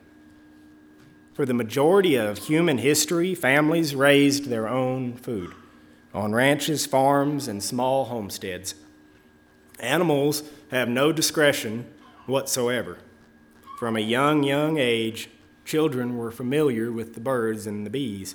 For 1.35 1.45
the 1.45 1.53
majority 1.53 2.15
of 2.15 2.39
human 2.39 2.79
history, 2.79 3.35
families 3.35 3.95
raised 3.95 4.47
their 4.47 4.67
own 4.67 5.13
food 5.13 5.53
on 6.15 6.33
ranches, 6.33 6.87
farms, 6.87 7.49
and 7.49 7.63
small 7.63 8.07
homesteads. 8.07 8.75
Animals 9.81 10.43
have 10.71 10.89
no 10.89 11.13
discretion 11.13 11.87
whatsoever. 12.27 12.99
From 13.79 13.97
a 13.97 14.01
young, 14.01 14.43
young 14.43 14.79
age, 14.79 15.29
children 15.65 16.17
were 16.17 16.31
familiar 16.31 16.93
with 16.93 17.15
the 17.15 17.21
birds 17.21 17.67
and 17.67 17.85
the 17.85 17.91
bees. 17.91 18.35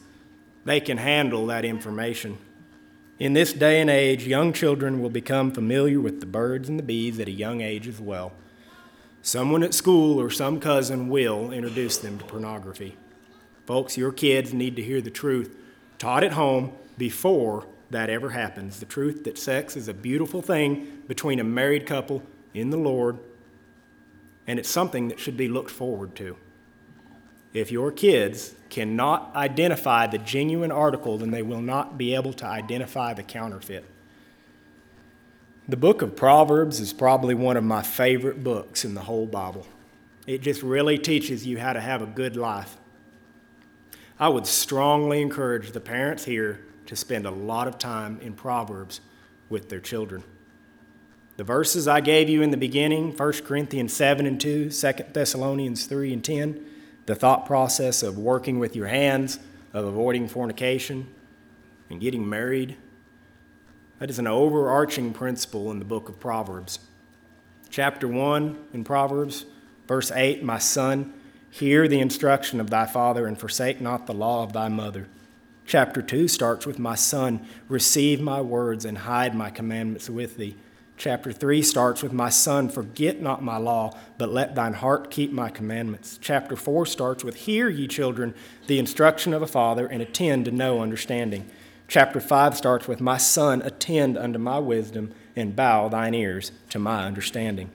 They 0.66 0.80
can 0.80 0.98
handle 0.98 1.46
that 1.48 1.64
information. 1.64 2.38
In 3.20 3.34
this 3.34 3.54
day 3.54 3.80
and 3.82 3.90
age, 3.90 4.28
young 4.28 4.54
children 4.54 5.02
will 5.02 5.10
become 5.10 5.52
familiar 5.52 6.00
with 6.00 6.20
the 6.20 6.26
birds 6.26 6.70
and 6.70 6.78
the 6.78 6.84
bees 6.84 7.20
at 7.20 7.28
a 7.28 7.32
young 7.32 7.62
age 7.62 7.88
as 7.88 8.00
well. 8.00 8.34
Someone 9.22 9.64
at 9.64 9.74
school 9.74 10.20
or 10.22 10.30
some 10.30 10.60
cousin 10.60 11.10
will 11.10 11.52
introduce 11.52 11.98
them 11.98 12.20
to 12.20 12.26
pornography. 12.26 12.96
Folks, 13.66 13.98
your 13.98 14.12
kids 14.12 14.54
need 14.54 14.76
to 14.76 14.84
hear 14.84 15.02
the 15.02 15.10
truth 15.10 15.56
taught 15.98 16.24
at 16.24 16.34
home 16.34 16.74
before 16.98 17.68
that 17.90 18.10
ever 18.10 18.32
happens. 18.32 18.80
The 18.80 18.86
truth 18.86 19.24
that 19.24 19.38
sex 19.38 19.76
is 19.76 19.88
a 19.88 19.94
beautiful 19.94 20.42
thing 20.42 21.04
between 21.08 21.40
a 21.40 21.44
married 21.44 21.86
couple 21.86 22.24
in 22.54 22.70
the 22.70 22.78
Lord, 22.78 23.20
and 24.46 24.60
it's 24.60 24.70
something 24.70 25.08
that 25.08 25.20
should 25.20 25.38
be 25.38 25.48
looked 25.48 25.72
forward 25.72 26.16
to. 26.16 26.38
If 27.54 27.72
your 27.72 27.92
kids 27.92 28.56
cannot 28.70 29.36
identify 29.36 30.08
the 30.08 30.18
genuine 30.18 30.72
article, 30.72 31.18
then 31.18 31.32
they 31.32 31.42
will 31.42 31.62
not 31.62 31.98
be 31.98 32.14
able 32.14 32.34
to 32.34 32.46
identify 32.46 33.14
the 33.14 33.24
counterfeit. 33.24 33.86
The 35.70 35.78
book 35.78 36.02
of 36.02 36.16
Proverbs 36.16 36.80
is 36.80 36.94
probably 36.94 37.36
one 37.36 37.58
of 37.58 37.64
my 37.64 37.82
favorite 37.82 38.44
books 38.44 38.86
in 38.86 38.94
the 38.94 39.02
whole 39.02 39.26
Bible. 39.26 39.66
It 40.26 40.42
just 40.42 40.62
really 40.62 40.98
teaches 40.98 41.46
you 41.46 41.58
how 41.58 41.74
to 41.74 41.82
have 41.82 42.02
a 42.02 42.06
good 42.06 42.36
life. 42.36 42.78
I 44.20 44.30
would 44.30 44.48
strongly 44.48 45.22
encourage 45.22 45.72
the 45.72 45.80
parents 45.80 46.26
here 46.26 46.67
to 46.88 46.96
spend 46.96 47.26
a 47.26 47.32
lot 47.32 47.68
of 47.68 47.78
time 47.78 48.20
in 48.22 48.34
Proverbs 48.34 49.02
with 49.50 49.70
their 49.70 49.80
children. 49.80 50.24
The 51.38 51.44
verses 51.44 51.88
I 51.88 52.02
gave 52.02 52.30
you 52.30 52.42
in 52.42 52.50
the 52.50 52.58
beginning 52.58 53.16
1 53.16 53.32
Corinthians 53.44 53.94
7 53.94 54.26
and 54.26 54.42
2, 54.42 54.72
2 54.72 54.92
Thessalonians 55.14 55.86
3 55.86 56.14
and 56.14 56.24
10, 56.24 56.66
the 57.06 57.16
thought 57.16 57.46
process 57.46 58.02
of 58.02 58.18
working 58.18 58.58
with 58.58 58.76
your 58.76 58.88
hands, 58.88 59.40
of 59.72 59.86
avoiding 59.86 60.28
fornication, 60.28 61.08
and 61.90 62.02
getting 62.02 62.28
married. 62.28 62.76
That 64.00 64.10
is 64.10 64.20
an 64.20 64.28
overarching 64.28 65.14
principle 65.14 65.70
in 65.72 65.80
the 65.80 65.86
book 65.86 66.10
of 66.10 66.20
Proverbs. 66.20 66.80
Chapter 67.70 68.08
1 68.08 68.58
in 68.74 68.84
Proverbs, 68.84 69.46
verse 69.88 70.12
8 70.12 70.44
My 70.44 70.58
son, 70.58 71.14
hear 71.50 71.88
the 71.88 72.00
instruction 72.00 72.60
of 72.60 72.70
thy 72.70 72.86
father, 72.86 73.28
and 73.28 73.40
forsake 73.40 73.80
not 73.80 74.08
the 74.08 74.14
law 74.14 74.44
of 74.44 74.54
thy 74.54 74.70
mother. 74.70 75.08
Chapter 75.68 76.02
2 76.02 76.30
starts 76.30 76.66
with 76.66 76.80
My 76.80 76.96
son, 76.96 77.46
receive 77.68 78.22
my 78.22 78.40
words 78.40 78.86
and 78.86 79.00
hide 79.00 79.36
my 79.36 79.50
commandments 79.50 80.10
with 80.10 80.38
thee. 80.38 80.56
Chapter 80.96 81.34
3 81.34 81.62
starts 81.62 82.02
with, 82.02 82.14
My 82.14 82.30
son, 82.30 82.70
forget 82.70 83.22
not 83.22 83.44
my 83.44 83.58
law, 83.58 83.92
but 84.18 84.32
let 84.32 84.56
thine 84.56 84.76
heart 84.76 85.12
keep 85.12 85.30
my 85.30 85.50
commandments. 85.50 86.18
Chapter 86.22 86.56
4 86.56 86.86
starts 86.86 87.22
with, 87.22 87.36
Hear, 87.36 87.68
ye 87.68 87.86
children, 87.86 88.34
the 88.68 88.80
instruction 88.80 89.34
of 89.34 89.42
a 89.42 89.48
father, 89.48 89.86
and 89.86 90.02
attend 90.02 90.46
to 90.46 90.52
know 90.52 90.82
understanding. 90.82 91.50
Chapter 91.90 92.22
5 92.22 92.56
starts 92.56 92.88
with, 92.88 93.02
My 93.02 93.18
son, 93.18 93.62
attend 93.62 94.18
unto 94.18 94.40
my 94.40 94.60
wisdom, 94.60 95.14
and 95.36 95.54
bow 95.54 95.90
thine 95.90 96.14
ears 96.14 96.54
to 96.70 96.80
my 96.80 97.04
understanding. 97.04 97.72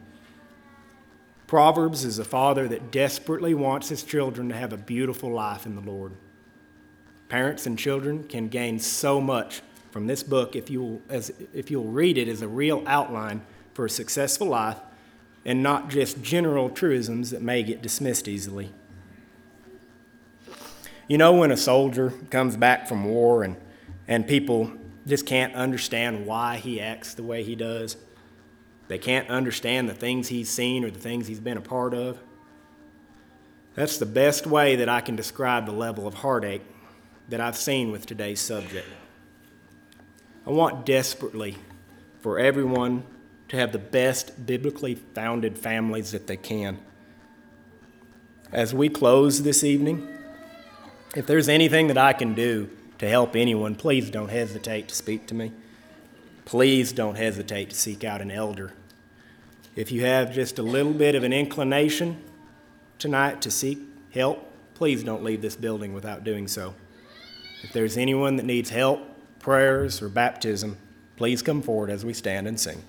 Proverbs 1.46 2.06
is 2.06 2.18
a 2.18 2.24
father 2.24 2.66
that 2.68 2.90
desperately 2.90 3.52
wants 3.52 3.90
his 3.90 4.02
children 4.02 4.48
to 4.48 4.56
have 4.56 4.72
a 4.72 4.78
beautiful 4.78 5.30
life 5.30 5.66
in 5.66 5.74
the 5.74 5.82
Lord. 5.82 6.14
Parents 7.32 7.64
and 7.64 7.78
children 7.78 8.24
can 8.24 8.48
gain 8.48 8.78
so 8.78 9.18
much 9.18 9.62
from 9.90 10.06
this 10.06 10.22
book 10.22 10.54
if 10.54 10.68
you'll, 10.68 11.00
as, 11.08 11.32
if 11.54 11.70
you'll 11.70 11.86
read 11.86 12.18
it 12.18 12.28
as 12.28 12.42
a 12.42 12.46
real 12.46 12.84
outline 12.86 13.40
for 13.72 13.86
a 13.86 13.88
successful 13.88 14.48
life 14.48 14.76
and 15.46 15.62
not 15.62 15.88
just 15.88 16.22
general 16.22 16.68
truisms 16.68 17.30
that 17.30 17.40
may 17.40 17.62
get 17.62 17.80
dismissed 17.80 18.28
easily. 18.28 18.70
You 21.08 21.16
know, 21.16 21.32
when 21.32 21.50
a 21.50 21.56
soldier 21.56 22.12
comes 22.28 22.54
back 22.58 22.86
from 22.86 23.06
war 23.06 23.44
and, 23.44 23.56
and 24.06 24.28
people 24.28 24.70
just 25.06 25.24
can't 25.24 25.54
understand 25.54 26.26
why 26.26 26.58
he 26.58 26.82
acts 26.82 27.14
the 27.14 27.22
way 27.22 27.42
he 27.44 27.54
does, 27.54 27.96
they 28.88 28.98
can't 28.98 29.30
understand 29.30 29.88
the 29.88 29.94
things 29.94 30.28
he's 30.28 30.50
seen 30.50 30.84
or 30.84 30.90
the 30.90 31.00
things 31.00 31.28
he's 31.28 31.40
been 31.40 31.56
a 31.56 31.62
part 31.62 31.94
of. 31.94 32.18
That's 33.74 33.96
the 33.96 34.04
best 34.04 34.46
way 34.46 34.76
that 34.76 34.90
I 34.90 35.00
can 35.00 35.16
describe 35.16 35.64
the 35.64 35.72
level 35.72 36.06
of 36.06 36.12
heartache 36.12 36.60
that 37.32 37.40
I've 37.40 37.56
seen 37.56 37.90
with 37.90 38.04
today's 38.04 38.40
subject. 38.42 38.86
I 40.46 40.50
want 40.50 40.84
desperately 40.84 41.56
for 42.20 42.38
everyone 42.38 43.04
to 43.48 43.56
have 43.56 43.72
the 43.72 43.78
best 43.78 44.44
biblically 44.44 44.96
founded 44.96 45.56
families 45.56 46.10
that 46.10 46.26
they 46.26 46.36
can. 46.36 46.78
As 48.52 48.74
we 48.74 48.90
close 48.90 49.44
this 49.44 49.64
evening, 49.64 50.06
if 51.16 51.26
there's 51.26 51.48
anything 51.48 51.86
that 51.86 51.96
I 51.96 52.12
can 52.12 52.34
do 52.34 52.68
to 52.98 53.08
help 53.08 53.34
anyone, 53.34 53.76
please 53.76 54.10
don't 54.10 54.28
hesitate 54.28 54.88
to 54.88 54.94
speak 54.94 55.26
to 55.28 55.34
me. 55.34 55.52
Please 56.44 56.92
don't 56.92 57.16
hesitate 57.16 57.70
to 57.70 57.76
seek 57.76 58.04
out 58.04 58.20
an 58.20 58.30
elder. 58.30 58.74
If 59.74 59.90
you 59.90 60.04
have 60.04 60.34
just 60.34 60.58
a 60.58 60.62
little 60.62 60.92
bit 60.92 61.14
of 61.14 61.24
an 61.24 61.32
inclination 61.32 62.22
tonight 62.98 63.40
to 63.40 63.50
seek 63.50 63.78
help, 64.10 64.52
please 64.74 65.02
don't 65.02 65.24
leave 65.24 65.40
this 65.40 65.56
building 65.56 65.94
without 65.94 66.24
doing 66.24 66.46
so. 66.46 66.74
If 67.62 67.72
there's 67.72 67.96
anyone 67.96 68.36
that 68.36 68.44
needs 68.44 68.70
help, 68.70 69.00
prayers, 69.38 70.02
or 70.02 70.08
baptism, 70.08 70.76
please 71.16 71.42
come 71.42 71.62
forward 71.62 71.90
as 71.90 72.04
we 72.04 72.12
stand 72.12 72.46
and 72.48 72.58
sing. 72.58 72.82